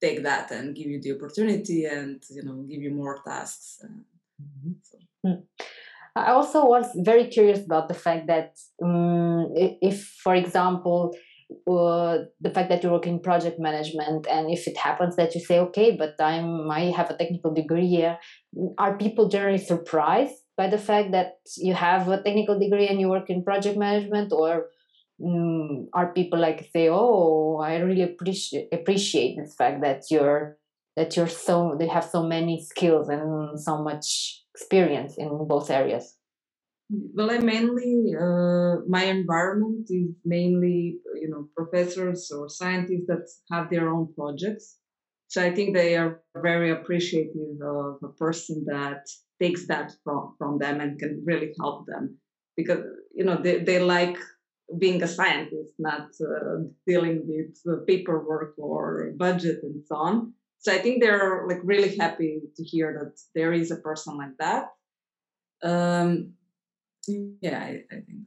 take 0.00 0.22
that 0.24 0.50
and 0.50 0.74
give 0.74 0.86
you 0.86 1.00
the 1.00 1.12
opportunity 1.16 1.84
and 1.84 2.22
you 2.30 2.42
know 2.42 2.64
give 2.68 2.82
you 2.82 2.90
more 2.90 3.20
tasks. 3.26 3.80
Mm-hmm. 4.42 4.72
So. 4.82 4.98
Hmm. 5.24 5.40
I 6.16 6.32
also 6.32 6.64
was 6.64 6.86
very 6.96 7.26
curious 7.26 7.64
about 7.64 7.88
the 7.88 7.94
fact 7.94 8.26
that 8.28 8.56
um, 8.82 9.52
if, 9.54 10.02
for 10.24 10.34
example, 10.34 11.14
uh, 11.70 12.18
the 12.40 12.50
fact 12.50 12.70
that 12.70 12.82
you 12.82 12.90
work 12.90 13.06
in 13.06 13.20
project 13.20 13.60
management 13.60 14.26
and 14.28 14.50
if 14.50 14.66
it 14.66 14.76
happens 14.76 15.14
that 15.14 15.32
you 15.32 15.40
say 15.40 15.60
okay 15.60 15.96
but 15.96 16.14
i 16.20 16.92
have 16.96 17.08
a 17.08 17.16
technical 17.16 17.54
degree 17.54 17.86
here 17.86 18.18
are 18.78 18.98
people 18.98 19.28
generally 19.28 19.64
surprised 19.72 20.34
by 20.56 20.66
the 20.66 20.78
fact 20.78 21.12
that 21.12 21.34
you 21.56 21.74
have 21.74 22.08
a 22.08 22.20
technical 22.22 22.58
degree 22.58 22.88
and 22.88 23.00
you 23.00 23.08
work 23.08 23.28
in 23.28 23.44
project 23.44 23.76
management? 23.76 24.32
Or 24.32 24.66
um, 25.24 25.88
are 25.92 26.12
people 26.12 26.38
like 26.38 26.68
say 26.72 26.88
oh 26.90 27.58
i 27.62 27.76
really 27.76 28.02
appreciate 28.02 28.68
appreciate 28.70 29.36
this 29.38 29.54
fact 29.54 29.80
that 29.82 30.02
you're 30.10 30.58
that 30.96 31.16
you're 31.16 31.28
so 31.28 31.76
they 31.78 31.86
have 31.86 32.04
so 32.04 32.22
many 32.22 32.64
skills 32.64 33.08
and 33.08 33.60
so 33.60 33.82
much 33.82 34.42
experience 34.54 35.16
in 35.18 35.46
both 35.46 35.70
areas? 35.70 36.16
Well 36.88 37.30
i 37.30 37.38
mainly 37.38 38.14
uh, 38.18 38.76
my 38.88 39.04
environment 39.04 39.86
is 39.90 40.10
mainly 40.24 40.98
you 41.20 41.28
know 41.28 41.48
professors 41.56 42.30
or 42.34 42.48
scientists 42.48 43.06
that 43.08 43.24
have 43.52 43.70
their 43.70 43.88
own 43.88 44.14
projects. 44.14 44.78
So 45.28 45.42
i 45.42 45.54
think 45.54 45.74
they 45.74 45.96
are 45.96 46.22
very 46.50 46.70
appreciative 46.70 47.60
of 47.62 47.98
a 48.02 48.12
person 48.24 48.64
that 48.66 49.02
takes 49.40 49.66
that 49.66 49.92
from 50.02 50.34
from 50.38 50.58
them 50.58 50.80
and 50.80 50.98
can 50.98 51.22
really 51.26 51.52
help 51.60 51.86
them. 51.86 52.18
Because 52.56 52.84
you 53.14 53.24
know 53.24 53.36
they, 53.42 53.58
they 53.58 53.80
like 53.80 54.16
being 54.78 55.02
a 55.02 55.08
scientist 55.08 55.74
not 55.78 56.08
uh, 56.20 56.56
dealing 56.86 57.18
with 57.26 57.86
paperwork 57.86 58.54
or 58.58 59.12
budget 59.16 59.58
and 59.62 59.84
so 59.88 59.96
on 59.96 60.32
so 60.66 60.72
i 60.72 60.78
think 60.78 61.00
they're 61.00 61.46
like 61.46 61.60
really 61.62 61.96
happy 61.96 62.40
to 62.56 62.64
hear 62.64 62.92
that 62.98 63.14
there 63.36 63.52
is 63.52 63.70
a 63.70 63.76
person 63.76 64.18
like 64.18 64.36
that 64.38 64.64
um 65.62 66.32
yeah 67.06 67.58
i, 67.58 67.70
I 67.94 67.98
think 68.06 68.26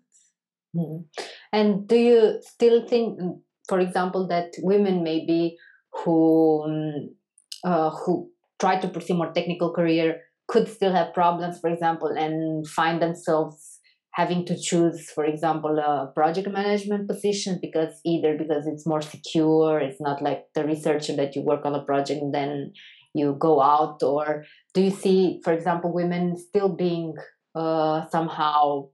mm. 0.73 1.03
and 1.51 1.87
do 1.87 1.97
you 1.97 2.41
still 2.41 2.87
think 2.87 3.19
for 3.67 3.79
example 3.79 4.25
that 4.27 4.53
women 4.59 5.03
maybe 5.03 5.57
who 5.91 6.63
um, 6.63 7.15
uh, 7.63 7.89
who 7.89 8.31
try 8.59 8.79
to 8.79 8.87
pursue 8.87 9.15
more 9.15 9.33
technical 9.33 9.73
career 9.73 10.21
could 10.47 10.67
still 10.67 10.93
have 10.93 11.13
problems, 11.13 11.59
for 11.59 11.69
example, 11.69 12.09
and 12.09 12.67
find 12.67 13.01
themselves 13.01 13.78
having 14.13 14.45
to 14.45 14.59
choose, 14.59 15.09
for 15.11 15.23
example, 15.23 15.77
a 15.79 16.11
project 16.13 16.49
management 16.49 17.07
position 17.07 17.59
because 17.61 17.99
either 18.05 18.37
because 18.37 18.65
it's 18.67 18.87
more 18.87 19.01
secure, 19.01 19.79
it's 19.79 20.01
not 20.01 20.21
like 20.21 20.45
the 20.55 20.65
researcher 20.65 21.15
that 21.15 21.35
you 21.35 21.41
work 21.41 21.65
on 21.65 21.75
a 21.75 21.83
project 21.83 22.21
and 22.21 22.33
then 22.33 22.73
you 23.13 23.35
go 23.39 23.61
out, 23.61 24.01
or 24.03 24.45
do 24.73 24.81
you 24.81 24.91
see, 24.91 25.39
for 25.43 25.53
example, 25.53 25.91
women 25.91 26.37
still 26.37 26.69
being 26.69 27.15
uh, 27.55 28.07
somehow 28.09 28.87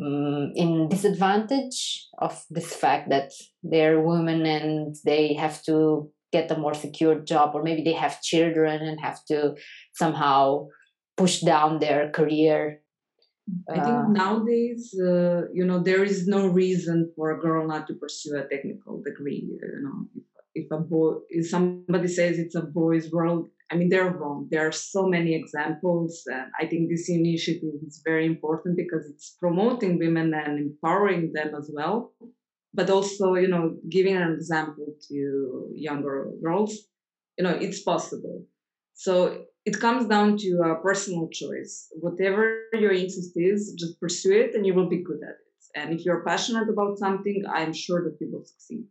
um, 0.00 0.52
in 0.54 0.88
disadvantage 0.88 2.06
of 2.18 2.44
this 2.50 2.74
fact 2.74 3.10
that 3.10 3.32
they're 3.62 4.00
women 4.00 4.46
and 4.46 4.96
they 5.04 5.34
have 5.34 5.62
to 5.64 6.10
get 6.32 6.50
a 6.50 6.58
more 6.58 6.74
secure 6.74 7.20
job, 7.20 7.54
or 7.54 7.62
maybe 7.62 7.82
they 7.82 7.94
have 7.94 8.22
children 8.22 8.82
and 8.82 9.00
have 9.00 9.24
to 9.26 9.54
somehow 9.94 10.66
push 11.16 11.40
down 11.40 11.78
their 11.78 12.10
career 12.10 12.80
I 13.68 13.74
think 13.74 13.96
uh, 13.96 14.08
nowadays, 14.08 14.94
uh, 14.98 15.42
you 15.52 15.64
know, 15.64 15.78
there 15.82 16.02
is 16.04 16.26
no 16.26 16.46
reason 16.46 17.12
for 17.14 17.32
a 17.32 17.40
girl 17.40 17.66
not 17.66 17.86
to 17.88 17.94
pursue 17.94 18.36
a 18.36 18.48
technical 18.48 19.02
degree. 19.02 19.46
You 19.46 19.80
know, 19.82 20.06
if, 20.14 20.64
if 20.64 20.70
a 20.70 20.78
boy, 20.78 21.16
if 21.28 21.48
somebody 21.48 22.08
says 22.08 22.38
it's 22.38 22.54
a 22.54 22.62
boys' 22.62 23.10
world, 23.10 23.50
I 23.70 23.76
mean, 23.76 23.90
they're 23.90 24.10
wrong. 24.10 24.48
There 24.50 24.66
are 24.66 24.72
so 24.72 25.06
many 25.06 25.34
examples, 25.34 26.22
and 26.26 26.50
I 26.58 26.66
think 26.66 26.88
this 26.88 27.08
initiative 27.08 27.74
is 27.86 28.02
very 28.04 28.26
important 28.26 28.76
because 28.76 29.06
it's 29.06 29.36
promoting 29.38 29.98
women 29.98 30.32
and 30.34 30.58
empowering 30.58 31.32
them 31.32 31.54
as 31.54 31.70
well, 31.72 32.12
but 32.72 32.88
also, 32.90 33.34
you 33.34 33.48
know, 33.48 33.76
giving 33.90 34.16
an 34.16 34.32
example 34.32 34.94
to 35.08 35.70
younger 35.74 36.30
girls. 36.42 36.74
You 37.36 37.44
know, 37.44 37.50
it's 37.50 37.82
possible. 37.82 38.46
So 38.94 39.44
it 39.68 39.78
comes 39.80 40.06
down 40.06 40.38
to 40.38 40.50
a 40.70 40.80
personal 40.88 41.28
choice. 41.40 41.72
Whatever 42.06 42.42
your 42.72 42.92
interest 43.02 43.32
is, 43.36 43.74
just 43.82 44.00
pursue 44.00 44.34
it 44.44 44.54
and 44.54 44.64
you 44.66 44.74
will 44.74 44.88
be 44.88 45.02
good 45.08 45.22
at 45.30 45.36
it. 45.46 45.62
And 45.78 45.86
if 45.94 46.00
you're 46.04 46.24
passionate 46.24 46.68
about 46.74 46.98
something, 46.98 47.44
I'm 47.58 47.74
sure 47.74 48.00
that 48.04 48.16
you 48.20 48.28
will 48.32 48.46
succeed. 48.52 48.84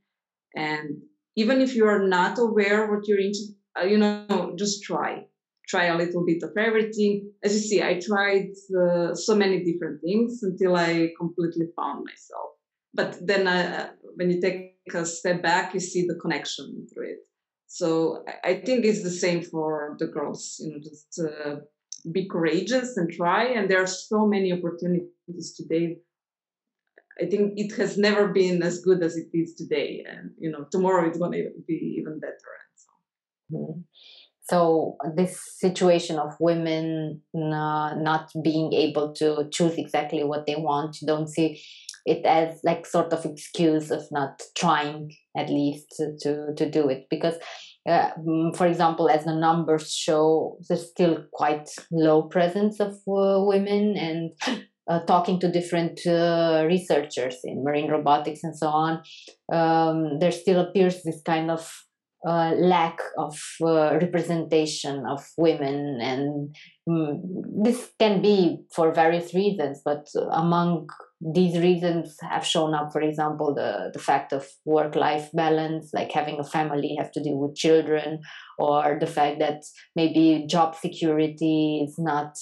And 0.55 0.89
even 1.35 1.61
if 1.61 1.75
you 1.75 1.85
are 1.87 2.03
not 2.17 2.37
aware 2.37 2.79
what 2.91 3.07
you're 3.07 3.25
interested, 3.27 3.55
uh, 3.79 3.85
you 3.85 3.97
know, 3.97 4.53
just 4.55 4.83
try. 4.83 5.25
Try 5.67 5.85
a 5.85 5.97
little 5.97 6.23
bit 6.23 6.41
of 6.43 6.51
everything. 6.67 7.13
As 7.43 7.53
you 7.55 7.63
see, 7.69 7.79
I 7.89 7.99
tried 7.99 8.51
uh, 8.81 9.15
so 9.15 9.33
many 9.35 9.57
different 9.63 10.01
things 10.01 10.43
until 10.43 10.75
I 10.75 11.11
completely 11.21 11.67
found 11.75 12.05
myself. 12.05 12.49
But 12.93 13.11
then, 13.29 13.47
uh, 13.47 13.89
when 14.15 14.29
you 14.31 14.39
take 14.39 14.77
a 14.93 15.05
step 15.05 15.41
back, 15.43 15.73
you 15.73 15.81
see 15.81 16.03
the 16.07 16.15
connection 16.23 16.87
through 16.89 17.09
it. 17.15 17.26
So 17.67 18.23
I 18.43 18.61
think 18.65 18.85
it's 18.85 19.03
the 19.03 19.11
same 19.11 19.41
for 19.41 19.95
the 19.99 20.07
girls. 20.07 20.55
You 20.59 20.71
know, 20.71 20.79
just 20.79 21.19
uh, 21.19 21.55
be 22.11 22.27
courageous 22.27 22.97
and 22.97 23.11
try. 23.11 23.45
And 23.45 23.69
there 23.69 23.83
are 23.83 23.87
so 23.87 24.25
many 24.25 24.53
opportunities 24.53 25.53
today. 25.55 25.97
I 27.21 27.25
think 27.25 27.53
it 27.57 27.75
has 27.77 27.97
never 27.97 28.27
been 28.29 28.61
as 28.61 28.79
good 28.79 29.03
as 29.03 29.17
it 29.17 29.29
is 29.33 29.55
today, 29.55 30.05
and 30.07 30.31
you 30.37 30.51
know, 30.51 30.67
tomorrow 30.71 31.07
it's 31.07 31.17
going 31.17 31.31
to 31.31 31.49
be 31.67 31.95
even 31.99 32.19
better. 32.19 32.35
Mm-hmm. 33.51 33.81
So 34.49 34.95
this 35.15 35.41
situation 35.57 36.19
of 36.19 36.35
women 36.39 37.21
uh, 37.35 37.95
not 37.95 38.31
being 38.43 38.71
able 38.71 39.13
to 39.13 39.49
choose 39.51 39.77
exactly 39.77 40.23
what 40.23 40.45
they 40.45 40.55
want, 40.55 41.01
you 41.01 41.07
don't 41.07 41.27
see 41.27 41.61
it 42.07 42.25
as 42.25 42.59
like 42.63 42.85
sort 42.85 43.11
of 43.13 43.25
excuse 43.25 43.91
of 43.91 44.03
not 44.11 44.41
trying 44.55 45.11
at 45.35 45.49
least 45.49 45.87
to, 45.97 46.17
to, 46.21 46.53
to 46.55 46.69
do 46.69 46.89
it. 46.89 47.05
Because 47.09 47.35
uh, 47.87 48.11
mm, 48.19 48.55
for 48.55 48.67
example 48.67 49.09
as 49.09 49.23
the 49.23 49.33
numbers 49.33 49.93
show 49.93 50.57
there's 50.67 50.89
still 50.89 51.23
quite 51.31 51.69
low 51.91 52.23
presence 52.23 52.79
of 52.79 52.93
uh, 53.07 53.41
women 53.43 53.95
and 53.95 54.31
uh, 54.89 54.99
talking 55.05 55.39
to 55.39 55.51
different 55.51 55.99
uh, 56.05 56.65
researchers 56.67 57.37
in 57.43 57.63
marine 57.63 57.89
robotics 57.89 58.43
and 58.43 58.57
so 58.57 58.67
on 58.67 59.01
um, 59.53 60.19
there 60.19 60.31
still 60.31 60.59
appears 60.59 61.01
this 61.03 61.21
kind 61.25 61.49
of 61.49 61.71
uh, 62.27 62.51
lack 62.57 62.99
of 63.17 63.39
uh, 63.61 63.97
representation 64.01 65.05
of 65.07 65.23
women 65.37 65.99
and 66.01 66.55
mm, 66.89 67.21
this 67.63 67.91
can 67.99 68.21
be 68.21 68.57
for 68.73 68.91
various 68.91 69.33
reasons 69.33 69.81
but 69.85 70.07
among 70.31 70.87
these 71.19 71.57
reasons 71.57 72.15
have 72.21 72.45
shown 72.45 72.73
up 72.73 72.91
for 72.91 73.01
example 73.01 73.53
the, 73.53 73.89
the 73.91 73.99
fact 73.99 74.33
of 74.33 74.47
work 74.65 74.95
life 74.95 75.29
balance 75.33 75.89
like 75.93 76.11
having 76.11 76.39
a 76.39 76.43
family 76.43 76.95
have 76.97 77.11
to 77.11 77.23
deal 77.23 77.37
with 77.37 77.55
children 77.55 78.19
or 78.59 78.97
the 78.99 79.07
fact 79.07 79.39
that 79.39 79.63
maybe 79.95 80.45
job 80.47 80.75
security 80.75 81.83
is 81.87 81.95
not 81.97 82.35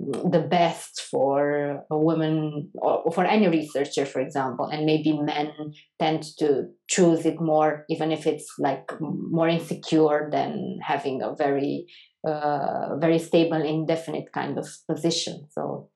the 0.00 0.40
best 0.40 1.02
for 1.10 1.84
a 1.90 1.98
woman 1.98 2.70
or 2.74 3.10
for 3.12 3.24
any 3.24 3.48
researcher 3.48 4.06
for 4.06 4.20
example. 4.20 4.66
And 4.66 4.86
maybe 4.86 5.18
men 5.18 5.52
tend 5.98 6.24
to 6.38 6.68
choose 6.88 7.26
it 7.26 7.40
more 7.40 7.84
even 7.90 8.10
if 8.10 8.26
it's 8.26 8.50
like 8.58 8.90
more 9.00 9.48
insecure 9.48 10.28
than 10.32 10.78
having 10.82 11.22
a 11.22 11.34
very 11.34 11.86
uh, 12.26 12.96
very 12.96 13.18
stable 13.18 13.62
indefinite 13.62 14.32
kind 14.32 14.58
of 14.58 14.68
position. 14.88 15.46
So 15.50 15.89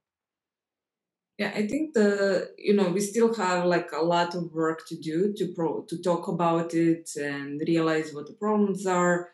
yeah 1.39 1.53
i 1.55 1.67
think 1.67 1.95
the 1.95 2.51
you 2.59 2.75
know 2.75 2.89
we 2.91 3.01
still 3.01 3.35
have 3.35 3.65
like 3.65 3.91
a 3.93 4.03
lot 4.05 4.35
of 4.35 4.53
work 4.53 4.87
to 4.87 4.97
do 4.97 5.33
to 5.37 5.53
pro 5.55 5.83
to 5.83 6.01
talk 6.03 6.29
about 6.29 6.75
it 6.75 7.11
and 7.17 7.61
realize 7.67 8.13
what 8.13 8.27
the 8.27 8.33
problems 8.35 8.87
are. 8.87 9.31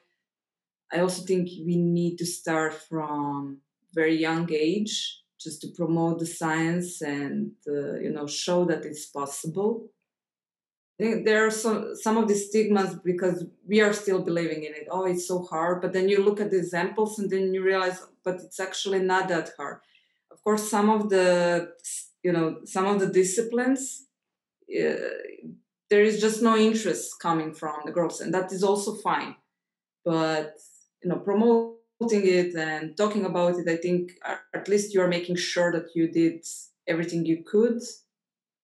I 0.93 1.01
also 1.01 1.23
think 1.25 1.49
we 1.67 1.77
need 1.77 2.19
to 2.19 2.27
start 2.27 2.75
from 2.75 3.59
very 3.95 4.17
young 4.17 4.49
age 4.53 5.23
just 5.41 5.61
to 5.63 5.69
promote 5.69 6.19
the 6.21 6.27
science 6.27 7.03
and 7.03 7.53
uh, 7.69 7.95
you 8.05 8.11
know 8.11 8.27
show 8.27 8.65
that 8.67 8.85
it's 8.85 9.07
possible. 9.07 9.91
There 10.99 11.47
are 11.47 11.51
some 11.51 11.97
some 11.97 12.19
of 12.19 12.29
the 12.29 12.35
stigmas 12.35 12.95
because 13.03 13.47
we 13.67 13.81
are 13.81 13.93
still 13.95 14.23
believing 14.23 14.65
in 14.65 14.75
it. 14.75 14.87
Oh 14.91 15.05
it's 15.07 15.27
so 15.27 15.43
hard 15.43 15.81
but 15.81 15.93
then 15.95 16.09
you 16.11 16.23
look 16.23 16.41
at 16.41 16.51
the 16.51 16.59
examples 16.59 17.19
and 17.19 17.31
then 17.31 17.55
you 17.55 17.63
realize 17.63 17.99
but 18.23 18.37
it's 18.45 18.61
actually 18.61 19.01
not 19.01 19.29
that 19.29 19.51
hard 19.57 19.81
of 20.41 20.45
course 20.45 20.71
some 20.71 20.89
of 20.91 21.11
the 21.11 21.73
you 22.23 22.33
know 22.33 22.61
some 22.65 22.87
of 22.87 22.99
the 23.01 23.07
disciplines 23.07 24.07
uh, 24.71 24.95
there 25.91 26.03
is 26.03 26.21
just 26.21 26.43
no 26.43 26.57
interest 26.57 27.21
coming 27.21 27.53
from 27.53 27.81
the 27.85 27.93
girls 27.93 28.21
and 28.21 28.33
that 28.33 28.53
is 28.53 28.63
also 28.63 28.95
fine 28.95 29.35
but 30.05 30.57
you 31.03 31.11
know 31.11 31.17
promoting 31.17 31.79
it 32.01 32.55
and 32.55 32.97
talking 32.97 33.25
about 33.25 33.59
it, 33.59 33.69
I 33.69 33.77
think 33.77 34.13
at 34.55 34.69
least 34.69 34.95
you 34.95 35.03
are 35.03 35.09
making 35.09 35.37
sure 35.37 35.71
that 35.73 35.95
you 35.95 36.09
did 36.09 36.45
everything 36.87 37.27
you 37.27 37.43
could, 37.45 37.83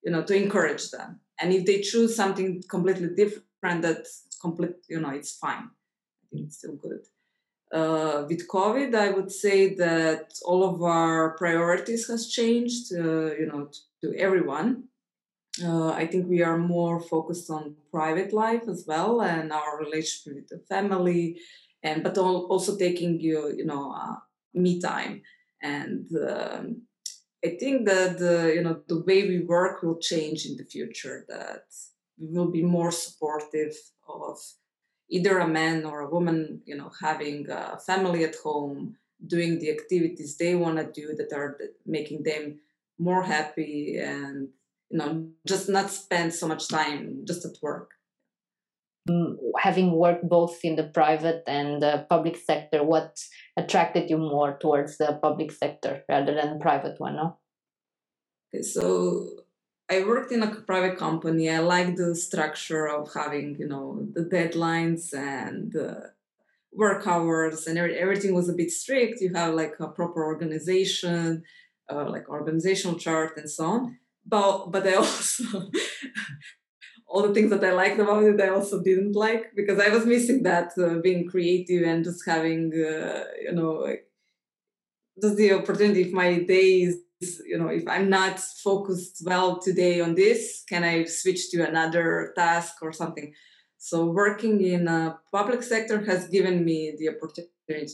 you 0.03 0.11
know, 0.11 0.23
to 0.23 0.35
encourage 0.35 0.91
them. 0.91 1.21
And 1.39 1.53
if 1.53 1.67
they 1.67 1.81
choose 1.81 2.17
something 2.17 2.63
completely 2.69 3.09
different, 3.15 3.83
that's 3.83 4.27
complete, 4.41 4.77
you 4.89 5.01
know, 5.01 5.11
it's 5.11 5.37
fine. 5.37 5.69
I 5.69 6.27
think 6.31 6.47
it's 6.47 6.59
still 6.59 6.77
good. 6.77 7.01
Uh, 7.73 8.25
with 8.29 8.49
COVID, 8.49 8.95
I 8.95 9.11
would 9.11 9.31
say 9.31 9.75
that 9.75 10.33
all 10.45 10.63
of 10.63 10.83
our 10.83 11.37
priorities 11.37 12.07
has 12.09 12.29
changed, 12.29 12.93
uh, 12.95 13.35
you 13.35 13.47
know, 13.47 13.69
to, 14.01 14.13
to 14.13 14.19
everyone. 14.19 14.85
Uh, 15.63 15.91
I 15.91 16.07
think 16.07 16.29
we 16.29 16.43
are 16.43 16.59
more 16.59 17.01
focused 17.01 17.51
on 17.51 17.77
private 17.91 18.33
life 18.33 18.69
as 18.69 18.85
well 18.87 19.23
and 19.23 19.53
our 19.53 19.79
relationship 19.79 20.35
with 20.35 20.49
the 20.49 20.63
family, 20.69 21.41
and 21.83 22.03
but 22.03 22.19
also 22.19 22.77
taking 22.77 23.19
you 23.21 23.55
you 23.57 23.65
know 23.65 23.93
uh, 23.93 24.17
me 24.53 24.81
time 24.81 25.23
and 25.63 26.07
um, 26.29 26.83
I 27.45 27.57
think 27.61 27.87
that 27.87 28.19
you 28.55 28.63
know 28.63 28.81
the 28.89 29.03
way 29.03 29.27
we 29.29 29.41
work 29.41 29.83
will 29.83 29.99
change 29.99 30.47
in 30.47 30.57
the 30.57 30.65
future. 30.65 31.25
That 31.29 31.65
we 32.19 32.27
will 32.29 32.51
be 32.51 32.63
more 32.63 32.91
supportive 32.91 33.75
of 34.09 34.39
either 35.09 35.39
a 35.39 35.49
man 35.49 35.85
or 35.85 36.01
a 36.01 36.11
woman, 36.11 36.63
you 36.65 36.77
know, 36.77 36.91
having 37.01 37.49
a 37.51 37.79
family 37.79 38.25
at 38.25 38.37
home, 38.37 38.97
doing 39.27 39.59
the 39.59 39.71
activities 39.71 40.37
they 40.37 40.55
want 40.55 40.77
to 40.77 41.01
do 41.01 41.15
that 41.17 41.33
are 41.35 41.59
making 41.87 42.23
them 42.23 42.59
more 42.99 43.23
happy, 43.23 43.99
and 43.99 44.49
you 44.91 44.99
know, 44.99 45.29
just 45.47 45.69
not 45.69 45.91
spend 45.91 46.33
so 46.35 46.49
much 46.49 46.69
time 46.69 47.23
just 47.27 47.45
at 47.45 47.63
work. 47.63 47.93
Mm, 49.09 49.37
having 49.59 49.93
worked 49.93 50.29
both 50.29 50.59
in 50.65 50.75
the 50.75 50.85
private 50.85 51.45
and 51.47 51.81
the 51.81 52.07
public 52.11 52.37
sector, 52.37 52.83
what 52.83 53.21
attracted 53.57 54.11
you 54.11 54.19
more 54.19 54.59
towards 54.61 54.99
the 54.99 55.19
public 55.23 55.53
sector 55.53 56.03
rather 56.09 56.35
than 56.35 56.55
the 56.55 56.59
private 56.59 56.99
one? 56.99 57.15
No? 57.15 57.39
Okay, 58.53 58.63
so 58.63 59.46
I 59.89 60.03
worked 60.05 60.33
in 60.33 60.43
a 60.43 60.55
private 60.55 60.99
company. 60.99 61.49
I 61.49 61.59
like 61.61 61.97
the 61.97 62.15
structure 62.17 62.89
of 62.89 63.13
having, 63.15 63.57
you 63.59 63.69
know, 63.69 64.07
the 64.13 64.25
deadlines 64.25 65.15
and 65.15 65.73
the 65.73 66.13
work 66.73 67.07
hours, 67.07 67.67
and 67.67 67.79
everything 67.79 68.35
was 68.35 68.49
a 68.49 68.53
bit 68.55 68.71
strict. 68.71 69.21
You 69.21 69.33
have 69.35 69.55
like 69.55 69.75
a 69.81 69.89
proper 69.89 70.25
organization, 70.25 71.45
uh, 71.91 72.09
like 72.11 72.29
organizational 72.29 72.99
chart, 72.99 73.37
and 73.37 73.49
so 73.51 73.65
on. 73.67 73.99
But 74.27 74.67
but 74.73 74.87
I 74.87 74.95
also 75.05 75.71
all 77.07 77.23
the 77.23 77.35
things 77.35 77.51
that 77.51 77.65
I 77.65 77.73
liked 77.73 77.99
about 78.01 78.25
it, 78.25 78.41
I 78.41 78.49
also 78.49 78.83
didn't 78.83 79.13
like 79.13 79.55
because 79.55 79.79
I 79.79 79.89
was 79.89 80.05
missing 80.07 80.43
that 80.43 80.73
uh, 80.79 80.99
being 81.01 81.29
creative 81.29 81.83
and 81.85 82.05
just 82.05 82.27
having, 82.27 82.73
uh, 82.75 83.25
you 83.43 83.53
know, 83.53 83.73
like, 83.75 84.09
just 85.21 85.37
the 85.37 85.53
opportunity. 85.53 86.03
If 86.03 86.13
my 86.13 86.41
days, 86.41 86.97
you 87.21 87.59
know, 87.59 87.69
if 87.69 87.85
I'm 87.89 88.11
not 88.11 88.39
focused 88.39 89.23
well 89.25 89.59
today 89.59 90.01
on 90.01 90.15
this, 90.15 90.65
can 90.69 90.85
I 90.85 91.05
switch 91.05 91.51
to 91.51 91.67
another 91.67 92.33
task 92.37 92.75
or 92.83 92.93
something? 92.93 93.33
So 93.79 94.07
working 94.07 94.63
in 94.63 94.89
a 94.89 95.19
public 95.33 95.63
sector 95.63 96.05
has 96.05 96.29
given 96.29 96.65
me 96.65 96.95
the 96.99 97.11
opportunity 97.11 97.51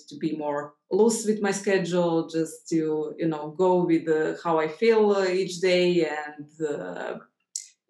to 0.09 0.17
be 0.19 0.37
more 0.37 0.75
loose 0.91 1.27
with 1.27 1.41
my 1.41 1.51
schedule, 1.51 2.29
just 2.29 2.69
to 2.71 3.15
you 3.19 3.29
know 3.29 3.55
go 3.57 3.85
with 3.85 4.09
uh, 4.09 4.35
how 4.43 4.59
I 4.59 4.69
feel 4.69 5.13
uh, 5.13 5.27
each 5.27 5.61
day 5.61 6.07
and 6.07 6.49
uh, 6.67 7.19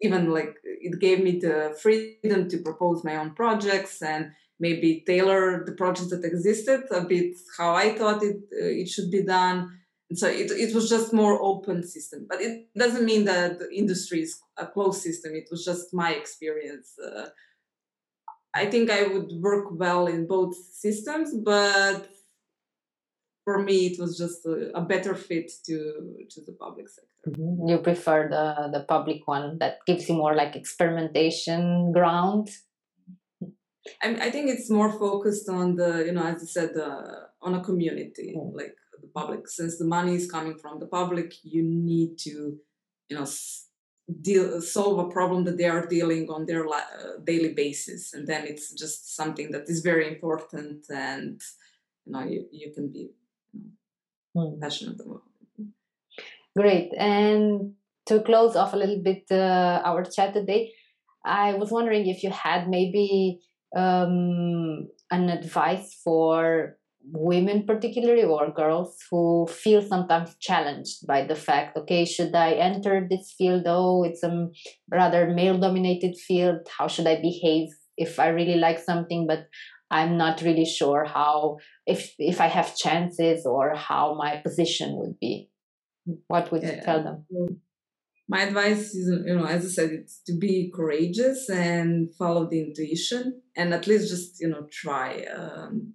even 0.01 0.31
like 0.31 0.55
it 0.63 0.99
gave 0.99 1.23
me 1.23 1.39
the 1.39 1.77
freedom 1.81 2.49
to 2.49 2.57
propose 2.57 3.03
my 3.03 3.17
own 3.17 3.31
projects 3.35 4.01
and 4.01 4.31
maybe 4.59 5.03
tailor 5.05 5.63
the 5.65 5.73
projects 5.73 6.09
that 6.09 6.25
existed 6.25 6.83
a 6.91 7.01
bit 7.01 7.35
how 7.57 7.73
I 7.75 7.95
thought 7.97 8.23
it 8.23 8.37
uh, 8.51 8.81
it 8.81 8.89
should 8.89 9.11
be 9.11 9.23
done. 9.23 9.79
And 10.13 10.19
so 10.19 10.27
it, 10.27 10.51
it 10.51 10.75
was 10.75 10.89
just 10.89 11.11
more 11.11 11.41
open 11.41 11.81
system, 11.81 12.27
but 12.29 12.39
it 12.39 12.67
doesn't 12.77 13.03
mean 13.03 13.25
that 13.25 13.57
the 13.57 13.67
industry 13.73 14.21
is 14.21 14.39
a 14.57 14.67
closed 14.67 15.01
system. 15.01 15.33
It 15.33 15.47
was 15.49 15.65
just 15.65 15.91
my 15.91 16.11
experience. 16.13 16.93
Uh, 17.03 17.29
I 18.53 18.67
think 18.67 18.91
I 18.91 19.07
would 19.07 19.31
work 19.41 19.69
well 19.71 20.05
in 20.05 20.27
both 20.27 20.53
systems, 20.71 21.33
but 21.43 22.07
for 23.43 23.57
me 23.63 23.87
it 23.87 23.99
was 23.99 24.15
just 24.19 24.45
a, 24.45 24.69
a 24.77 24.81
better 24.81 25.15
fit 25.15 25.51
to 25.65 25.77
to 26.29 26.41
the 26.45 26.53
public 26.53 26.87
sector 26.87 27.09
mm-hmm. 27.27 27.67
you 27.67 27.77
prefer 27.79 28.29
the 28.29 28.77
the 28.77 28.85
public 28.85 29.27
one 29.27 29.57
that 29.57 29.79
gives 29.87 30.07
you 30.07 30.15
more 30.15 30.33
like 30.33 30.55
experimentation 30.55 31.91
ground 31.91 32.47
I, 34.01 34.09
I 34.27 34.29
think 34.31 34.49
it's 34.49 34.69
more 34.69 34.91
focused 34.91 35.49
on 35.49 35.75
the 35.75 36.05
you 36.05 36.13
know 36.13 36.23
as 36.23 36.41
i 36.41 36.45
said 36.45 36.71
uh, 36.77 37.01
on 37.41 37.55
a 37.55 37.61
community 37.61 38.33
mm. 38.37 38.55
like 38.55 38.75
the 38.77 38.82
public 39.13 39.47
since 39.47 39.77
the 39.77 39.85
money 39.85 40.15
is 40.15 40.29
coming 40.29 40.57
from 40.57 40.79
the 40.79 40.87
public 40.87 41.33
you 41.43 41.63
need 41.63 42.17
to 42.17 42.57
you 43.09 43.17
know 43.17 43.27
deal 44.21 44.61
solve 44.61 44.99
a 44.99 45.09
problem 45.09 45.43
that 45.45 45.57
they 45.57 45.65
are 45.65 45.87
dealing 45.87 46.29
on 46.29 46.45
their 46.45 46.67
uh, 46.67 46.81
daily 47.23 47.53
basis 47.53 48.13
and 48.13 48.27
then 48.27 48.45
it's 48.45 48.73
just 48.73 49.15
something 49.15 49.51
that 49.51 49.63
is 49.67 49.81
very 49.81 50.07
important 50.07 50.83
and 50.89 51.41
you 52.05 52.11
know 52.11 52.23
you, 52.23 52.45
you 52.51 52.73
can 52.73 52.91
be 52.91 53.11
mm. 54.35 54.59
passionate 54.59 54.99
about. 54.99 55.21
Great. 56.55 56.91
And 56.97 57.73
to 58.05 58.21
close 58.21 58.55
off 58.55 58.73
a 58.73 58.77
little 58.77 59.01
bit 59.01 59.23
uh, 59.31 59.81
our 59.83 60.03
chat 60.03 60.33
today, 60.33 60.71
I 61.25 61.53
was 61.53 61.71
wondering 61.71 62.07
if 62.07 62.23
you 62.23 62.29
had 62.29 62.69
maybe 62.69 63.39
um, 63.75 64.87
an 65.09 65.29
advice 65.29 65.99
for 66.03 66.77
women 67.11 67.65
particularly 67.65 68.23
or 68.23 68.51
girls 68.51 68.97
who 69.11 69.47
feel 69.47 69.81
sometimes 69.81 70.35
challenged 70.39 71.05
by 71.05 71.25
the 71.25 71.35
fact 71.35 71.77
okay 71.77 72.05
should 72.05 72.33
i 72.33 72.53
enter 72.53 73.05
this 73.09 73.33
field 73.37 73.63
oh 73.65 74.03
it's 74.03 74.23
a 74.23 74.47
rather 74.89 75.29
male 75.29 75.57
dominated 75.57 76.15
field 76.17 76.59
how 76.77 76.87
should 76.87 77.05
i 77.05 77.19
behave 77.19 77.69
if 77.97 78.19
i 78.19 78.27
really 78.27 78.55
like 78.55 78.79
something 78.79 79.27
but 79.27 79.47
I'm 79.93 80.17
not 80.17 80.41
really 80.41 80.65
sure 80.65 81.05
how 81.05 81.57
if 81.85 82.15
if 82.17 82.41
I 82.41 82.47
have 82.47 82.75
chances 82.75 83.45
or 83.45 83.75
how 83.75 84.15
my 84.15 84.37
position 84.37 84.97
would 84.97 85.19
be. 85.19 85.51
What 86.27 86.51
would 86.51 86.63
yeah. 86.63 86.75
you 86.75 86.81
tell 86.81 87.03
them? 87.03 87.25
My 88.27 88.41
advice 88.41 88.95
is, 88.95 89.07
you 89.27 89.35
know, 89.35 89.45
as 89.45 89.65
I 89.65 89.69
said, 89.69 89.91
it's 89.91 90.19
to 90.27 90.33
be 90.33 90.71
courageous 90.73 91.47
and 91.47 92.13
follow 92.15 92.49
the 92.49 92.61
intuition, 92.61 93.41
and 93.55 93.71
at 93.73 93.85
least 93.85 94.09
just 94.09 94.41
you 94.41 94.49
know 94.49 94.65
try. 94.71 95.25
Um, 95.25 95.93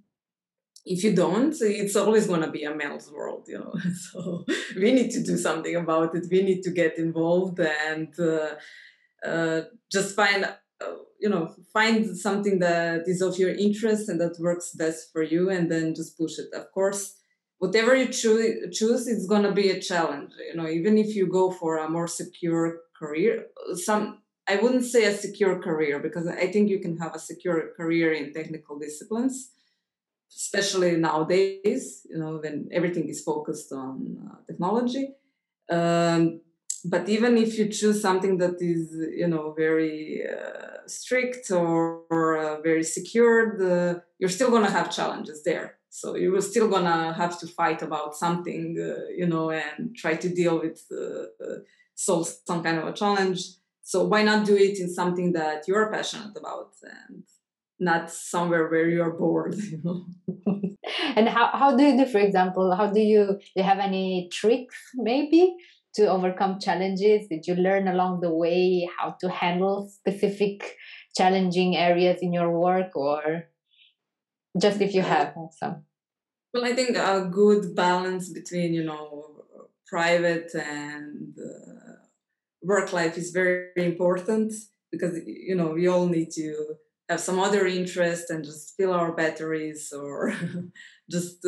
if 0.88 1.04
you 1.04 1.14
don't, 1.14 1.54
it's 1.60 1.96
always 1.96 2.26
going 2.26 2.40
to 2.40 2.50
be 2.50 2.64
a 2.64 2.74
male's 2.74 3.10
world, 3.12 3.44
you 3.46 3.58
know. 3.58 3.74
So 4.04 4.44
we 4.74 4.92
need 4.92 5.10
to 5.12 5.22
do 5.22 5.36
something 5.36 5.76
about 5.76 6.14
it. 6.16 6.24
We 6.30 6.42
need 6.42 6.62
to 6.62 6.70
get 6.70 6.98
involved 6.98 7.60
and 7.60 8.08
uh, 8.18 8.54
uh, 9.30 9.60
just 9.92 10.16
find, 10.16 10.44
uh, 10.44 10.96
you 11.20 11.28
know, 11.28 11.54
find 11.72 12.16
something 12.16 12.58
that 12.60 13.02
is 13.06 13.20
of 13.20 13.38
your 13.38 13.54
interest 13.54 14.08
and 14.08 14.18
that 14.20 14.40
works 14.40 14.72
best 14.74 15.12
for 15.12 15.22
you, 15.22 15.50
and 15.50 15.70
then 15.70 15.94
just 15.94 16.16
push 16.16 16.38
it. 16.38 16.48
Of 16.54 16.72
course, 16.72 17.02
whatever 17.58 17.94
you 17.94 18.08
choose, 18.08 18.76
choose, 18.78 19.06
it's 19.06 19.26
going 19.26 19.42
to 19.42 19.52
be 19.52 19.68
a 19.70 19.80
challenge. 19.80 20.32
You 20.48 20.56
know, 20.56 20.68
even 20.68 20.96
if 20.96 21.14
you 21.14 21.26
go 21.26 21.50
for 21.50 21.76
a 21.76 21.90
more 21.90 22.08
secure 22.08 22.80
career, 22.98 23.46
some 23.74 24.22
I 24.50 24.56
wouldn't 24.56 24.86
say 24.86 25.04
a 25.04 25.14
secure 25.14 25.60
career 25.60 25.98
because 25.98 26.26
I 26.26 26.46
think 26.46 26.70
you 26.70 26.80
can 26.80 26.96
have 26.96 27.14
a 27.14 27.18
secure 27.18 27.60
career 27.76 28.12
in 28.12 28.32
technical 28.32 28.78
disciplines 28.78 29.50
especially 30.34 30.96
nowadays, 30.96 32.06
you 32.08 32.18
know, 32.18 32.38
when 32.42 32.68
everything 32.72 33.08
is 33.08 33.22
focused 33.22 33.72
on 33.72 34.18
uh, 34.26 34.36
technology. 34.46 35.14
Um, 35.70 36.40
but 36.84 37.08
even 37.08 37.36
if 37.36 37.58
you 37.58 37.68
choose 37.68 38.00
something 38.00 38.38
that 38.38 38.56
is, 38.60 38.94
you 39.16 39.26
know, 39.26 39.52
very 39.56 40.22
uh, 40.24 40.86
strict 40.86 41.50
or, 41.50 42.02
or 42.10 42.38
uh, 42.38 42.60
very 42.60 42.84
secured, 42.84 43.60
you're 44.18 44.30
still 44.30 44.50
going 44.50 44.64
to 44.64 44.70
have 44.70 44.94
challenges 44.94 45.42
there. 45.42 45.78
So 45.90 46.14
you 46.14 46.36
are 46.36 46.40
still 46.42 46.68
going 46.68 46.84
to 46.84 47.12
have 47.14 47.38
to 47.40 47.46
fight 47.46 47.82
about 47.82 48.16
something, 48.16 48.76
uh, 48.78 49.08
you 49.16 49.26
know, 49.26 49.50
and 49.50 49.96
try 49.96 50.14
to 50.14 50.28
deal 50.28 50.60
with, 50.60 50.84
uh, 50.92 51.44
uh, 51.44 51.58
solve 51.94 52.28
some 52.46 52.62
kind 52.62 52.78
of 52.78 52.86
a 52.86 52.92
challenge. 52.92 53.40
So 53.82 54.04
why 54.04 54.22
not 54.22 54.46
do 54.46 54.56
it 54.56 54.78
in 54.78 54.92
something 54.92 55.32
that 55.32 55.66
you're 55.66 55.90
passionate 55.90 56.36
about 56.36 56.74
and 56.82 57.24
not 57.80 58.10
somewhere 58.10 58.68
where 58.68 58.88
you're 58.88 59.12
bored. 59.12 59.54
You 59.54 59.80
know 59.84 60.06
and 61.16 61.28
how, 61.28 61.50
how 61.52 61.76
do 61.76 61.84
you 61.84 61.96
do 61.96 62.10
for 62.10 62.18
example 62.18 62.74
how 62.74 62.86
do 62.86 63.00
you 63.00 63.26
do 63.26 63.56
you 63.56 63.62
have 63.62 63.78
any 63.78 64.28
tricks 64.32 64.76
maybe 64.94 65.54
to 65.94 66.06
overcome 66.06 66.58
challenges? 66.60 67.26
Did 67.28 67.46
you 67.46 67.54
learn 67.54 67.88
along 67.88 68.20
the 68.20 68.32
way 68.32 68.88
how 68.98 69.16
to 69.20 69.30
handle 69.30 69.88
specific 69.88 70.76
challenging 71.16 71.76
areas 71.76 72.18
in 72.20 72.32
your 72.32 72.50
work 72.50 72.94
or 72.94 73.48
just 74.60 74.80
if 74.80 74.94
you 74.94 75.02
have 75.02 75.34
some? 75.58 75.84
well 76.54 76.64
i 76.64 76.74
think 76.74 76.96
a 76.96 77.28
good 77.30 77.74
balance 77.74 78.30
between 78.32 78.72
you 78.72 78.84
know 78.84 79.44
private 79.86 80.50
and 80.54 81.34
uh, 81.38 81.92
work 82.62 82.92
life 82.92 83.16
is 83.16 83.30
very 83.30 83.72
important 83.76 84.52
because 84.90 85.18
you 85.26 85.54
know 85.54 85.70
we 85.70 85.86
all 85.86 86.06
need 86.06 86.30
to 86.30 86.74
have 87.08 87.20
some 87.20 87.38
other 87.38 87.66
interest 87.66 88.30
and 88.30 88.44
just 88.44 88.76
fill 88.76 88.92
our 88.92 89.12
batteries 89.12 89.92
or 89.92 90.34
just 91.10 91.46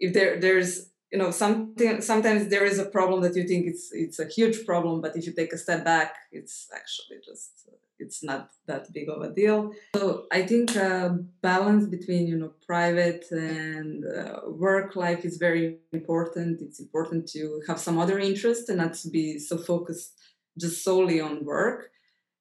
if 0.00 0.12
there 0.12 0.40
there's 0.40 0.90
you 1.12 1.18
know 1.18 1.30
something 1.30 2.00
sometimes 2.00 2.48
there 2.48 2.64
is 2.64 2.78
a 2.78 2.86
problem 2.86 3.20
that 3.20 3.36
you 3.36 3.46
think 3.46 3.66
it's 3.66 3.90
it's 3.92 4.18
a 4.18 4.26
huge 4.26 4.64
problem 4.64 5.00
but 5.00 5.16
if 5.16 5.26
you 5.26 5.32
take 5.32 5.52
a 5.52 5.58
step 5.58 5.84
back 5.84 6.14
it's 6.32 6.68
actually 6.74 7.18
just 7.24 7.68
it's 8.02 8.22
not 8.22 8.50
that 8.66 8.92
big 8.92 9.08
of 9.08 9.22
a 9.22 9.30
deal. 9.30 9.72
So 9.94 10.26
i 10.32 10.42
think 10.50 10.76
uh, 10.76 11.10
balance 11.50 11.84
between 11.96 12.26
you 12.26 12.38
know 12.40 12.52
private 12.66 13.24
and 13.30 14.04
uh, 14.04 14.40
work 14.66 14.96
life 14.96 15.22
is 15.24 15.36
very 15.46 15.64
important. 15.92 16.60
It's 16.60 16.80
important 16.80 17.28
to 17.34 17.40
have 17.68 17.78
some 17.86 17.98
other 17.98 18.18
interest 18.18 18.68
and 18.68 18.78
not 18.78 18.94
to 19.02 19.08
be 19.18 19.38
so 19.38 19.56
focused 19.56 20.12
just 20.58 20.84
solely 20.84 21.20
on 21.20 21.44
work. 21.44 21.90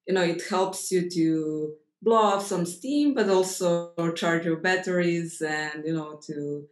You 0.07 0.13
know 0.15 0.25
it 0.33 0.41
helps 0.55 0.91
you 0.91 1.01
to 1.17 1.73
blow 2.01 2.17
off 2.17 2.45
some 2.45 2.65
steam, 2.65 3.13
but 3.13 3.29
also 3.29 3.93
charge 4.15 4.45
your 4.45 4.57
batteries 4.57 5.41
and 5.41 5.83
you 5.85 5.93
know 5.93 6.19
to 6.27 6.67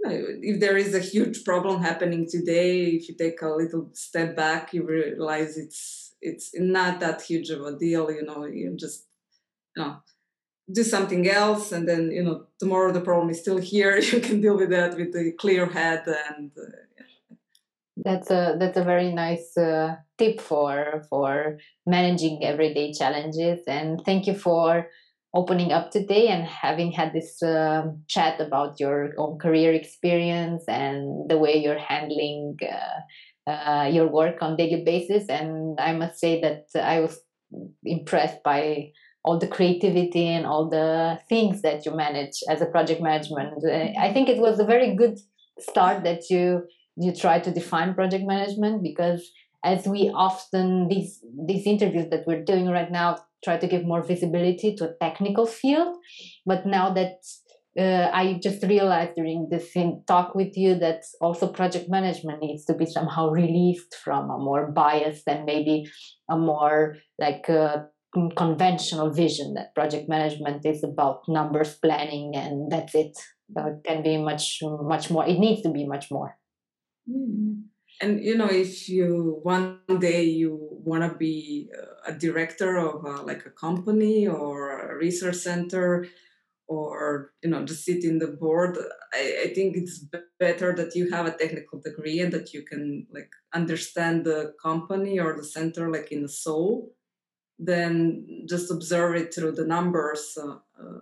if 0.00 0.60
there 0.60 0.76
is 0.76 0.94
a 0.94 1.00
huge 1.00 1.44
problem 1.44 1.82
happening 1.82 2.26
today, 2.28 2.86
if 2.86 3.08
you 3.08 3.14
take 3.14 3.42
a 3.42 3.48
little 3.48 3.90
step 3.92 4.36
back, 4.36 4.72
you 4.72 4.84
realize 4.84 5.56
it's 5.56 6.14
it's 6.20 6.50
not 6.54 7.00
that 7.00 7.22
huge 7.22 7.50
of 7.50 7.62
a 7.62 7.76
deal. 7.76 8.10
You 8.10 8.24
know, 8.24 8.44
you 8.44 8.76
just 8.76 9.06
you 9.76 9.82
know 9.82 9.96
do 10.72 10.82
something 10.82 11.28
else, 11.28 11.72
and 11.72 11.88
then 11.88 12.10
you 12.10 12.22
know 12.22 12.46
tomorrow 12.58 12.92
the 12.92 13.00
problem 13.00 13.30
is 13.30 13.40
still 13.40 13.58
here. 13.58 13.98
You 14.12 14.20
can 14.20 14.40
deal 14.40 14.56
with 14.56 14.70
that 14.70 14.96
with 14.96 15.14
a 15.16 15.32
clear 15.32 15.66
head 15.66 16.04
and. 16.06 16.50
Uh, 16.56 17.34
that's 18.00 18.30
a 18.30 18.56
that's 18.60 18.76
a 18.76 18.84
very 18.84 19.12
nice 19.12 19.56
uh, 19.56 19.96
tip 20.18 20.40
for 20.40 21.02
for 21.08 21.58
managing 21.86 22.44
everyday 22.44 22.92
challenges. 22.92 23.60
And 23.66 24.00
thank 24.04 24.26
you 24.26 24.34
for 24.34 24.88
opening 25.34 25.72
up 25.72 25.90
today 25.90 26.28
and 26.28 26.44
having 26.44 26.90
had 26.90 27.12
this 27.12 27.42
uh, 27.42 27.82
chat 28.08 28.40
about 28.40 28.80
your 28.80 29.12
own 29.18 29.38
career 29.38 29.72
experience 29.72 30.64
and 30.68 31.28
the 31.28 31.38
way 31.38 31.56
you're 31.56 31.78
handling 31.78 32.56
uh, 32.62 33.50
uh, 33.50 33.84
your 33.84 34.08
work 34.08 34.36
on 34.42 34.56
daily 34.56 34.82
basis. 34.84 35.28
And 35.28 35.78
i 35.80 35.92
must 35.92 36.18
say 36.18 36.40
that 36.40 36.64
i 36.74 37.00
was 37.00 37.20
impressed 37.84 38.42
by 38.42 38.92
all 39.24 39.38
the 39.38 39.46
creativity 39.46 40.26
and 40.26 40.46
all 40.46 40.68
the 40.68 41.18
things 41.28 41.62
that 41.62 41.84
you 41.84 41.94
manage 41.94 42.36
as 42.48 42.62
a 42.62 42.66
project 42.66 43.02
management. 43.02 43.52
I 43.98 44.12
think 44.12 44.28
it 44.28 44.38
was 44.38 44.58
a 44.58 44.64
very 44.64 44.94
good 44.94 45.18
start 45.58 46.04
that 46.04 46.30
you 46.30 46.64
you 46.96 47.12
try 47.14 47.38
to 47.38 47.50
define 47.50 47.94
project 47.94 48.24
management 48.26 48.82
because 48.82 49.30
as 49.64 49.86
we 49.86 50.10
often 50.14 50.88
these 50.88 51.20
these 51.46 51.66
interviews 51.66 52.06
that 52.10 52.26
we're 52.26 52.44
doing 52.44 52.68
right 52.68 52.90
now 52.90 53.16
try 53.44 53.56
to 53.56 53.66
give 53.66 53.84
more 53.84 54.02
visibility 54.02 54.74
to 54.74 54.84
a 54.84 54.94
technical 55.00 55.46
field 55.46 55.96
but 56.46 56.66
now 56.66 56.92
that 56.92 57.18
uh, 57.78 58.10
I 58.12 58.40
just 58.42 58.62
realized 58.64 59.14
during 59.14 59.48
this 59.50 59.72
talk 60.06 60.34
with 60.34 60.56
you 60.56 60.74
that 60.76 61.02
also 61.20 61.46
project 61.46 61.88
management 61.88 62.42
needs 62.42 62.64
to 62.64 62.74
be 62.74 62.86
somehow 62.86 63.30
released 63.30 63.94
from 64.02 64.30
a 64.30 64.38
more 64.38 64.72
biased 64.72 65.28
and 65.28 65.44
maybe 65.44 65.88
a 66.28 66.36
more 66.36 66.96
like 67.20 67.48
uh, 67.48 67.84
conventional 68.36 69.10
vision 69.10 69.54
that 69.54 69.74
project 69.74 70.08
management 70.08 70.66
is 70.66 70.82
about 70.82 71.20
numbers 71.28 71.76
planning 71.76 72.34
and 72.34 72.72
that's 72.72 72.94
it. 72.94 73.16
So 73.54 73.66
it 73.66 73.84
can 73.86 74.02
be 74.02 74.16
much 74.18 74.58
much 74.62 75.10
more. 75.10 75.26
It 75.26 75.38
needs 75.38 75.62
to 75.62 75.70
be 75.70 75.86
much 75.86 76.10
more. 76.10 76.36
Mm-hmm. 77.08 77.60
And 78.00 78.24
you 78.24 78.36
know, 78.36 78.46
if 78.48 78.88
you 78.88 79.40
one 79.42 79.80
day 79.98 80.22
you 80.22 80.56
want 80.70 81.02
to 81.02 81.18
be 81.18 81.68
a 82.06 82.12
director 82.12 82.76
of 82.76 83.04
a, 83.04 83.22
like 83.22 83.44
a 83.44 83.50
company 83.50 84.28
or 84.28 84.92
a 84.92 84.96
research 84.96 85.36
center, 85.36 86.06
or 86.68 87.32
you 87.42 87.50
know, 87.50 87.64
just 87.64 87.84
sit 87.84 88.04
in 88.04 88.18
the 88.18 88.28
board, 88.28 88.78
I, 89.12 89.44
I 89.44 89.54
think 89.54 89.76
it's 89.76 90.04
better 90.38 90.74
that 90.76 90.94
you 90.94 91.10
have 91.10 91.26
a 91.26 91.36
technical 91.36 91.80
degree 91.80 92.20
and 92.20 92.32
that 92.32 92.54
you 92.54 92.62
can 92.62 93.06
like 93.12 93.30
understand 93.52 94.24
the 94.24 94.54
company 94.62 95.18
or 95.18 95.36
the 95.36 95.44
center 95.44 95.90
like 95.90 96.12
in 96.12 96.22
the 96.22 96.28
soul, 96.28 96.94
than 97.58 98.46
just 98.48 98.70
observe 98.70 99.16
it 99.16 99.34
through 99.34 99.52
the 99.52 99.66
numbers. 99.66 100.38
Uh, 100.40 100.58
uh, 100.80 101.00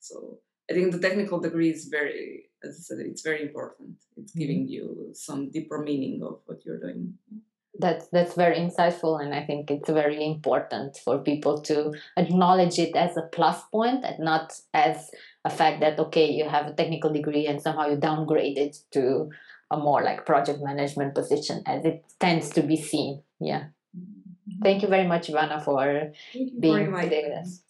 so 0.00 0.40
I 0.68 0.74
think 0.74 0.92
the 0.92 0.98
technical 0.98 1.38
degree 1.38 1.70
is 1.70 1.84
very 1.86 2.50
as 2.64 2.76
I 2.76 2.80
said, 2.80 3.06
it's 3.06 3.22
very 3.22 3.42
important. 3.42 3.96
It's 4.16 4.32
mm-hmm. 4.32 4.40
giving 4.40 4.68
you 4.68 5.10
some 5.14 5.50
deeper 5.50 5.78
meaning 5.78 6.22
of 6.22 6.40
what 6.46 6.64
you're 6.64 6.80
doing. 6.80 7.14
That's 7.78 8.08
that's 8.08 8.34
very 8.34 8.56
insightful, 8.56 9.22
and 9.22 9.34
I 9.34 9.44
think 9.44 9.70
it's 9.70 9.88
very 9.88 10.24
important 10.24 10.98
for 11.02 11.18
people 11.18 11.62
to 11.62 11.94
acknowledge 12.18 12.78
it 12.78 12.94
as 12.94 13.16
a 13.16 13.22
plus 13.22 13.62
point 13.72 14.04
and 14.04 14.18
not 14.18 14.52
as 14.74 15.10
a 15.44 15.50
fact 15.50 15.80
that 15.80 15.98
okay, 15.98 16.30
you 16.30 16.48
have 16.48 16.66
a 16.66 16.74
technical 16.74 17.10
degree 17.10 17.46
and 17.46 17.62
somehow 17.62 17.88
you 17.88 17.96
downgrade 17.96 18.58
it 18.58 18.76
to 18.92 19.30
a 19.70 19.78
more 19.78 20.02
like 20.02 20.26
project 20.26 20.60
management 20.62 21.14
position, 21.14 21.62
as 21.64 21.84
it 21.86 22.04
tends 22.20 22.50
to 22.50 22.62
be 22.62 22.76
seen. 22.76 23.22
Yeah. 23.40 23.64
Mm-hmm. 23.96 24.62
Thank 24.62 24.82
you 24.82 24.88
very 24.88 25.06
much, 25.06 25.28
Ivana, 25.28 25.64
for 25.64 26.12
being 26.60 26.92
today 26.92 27.24
with 27.26 27.38
us. 27.38 27.62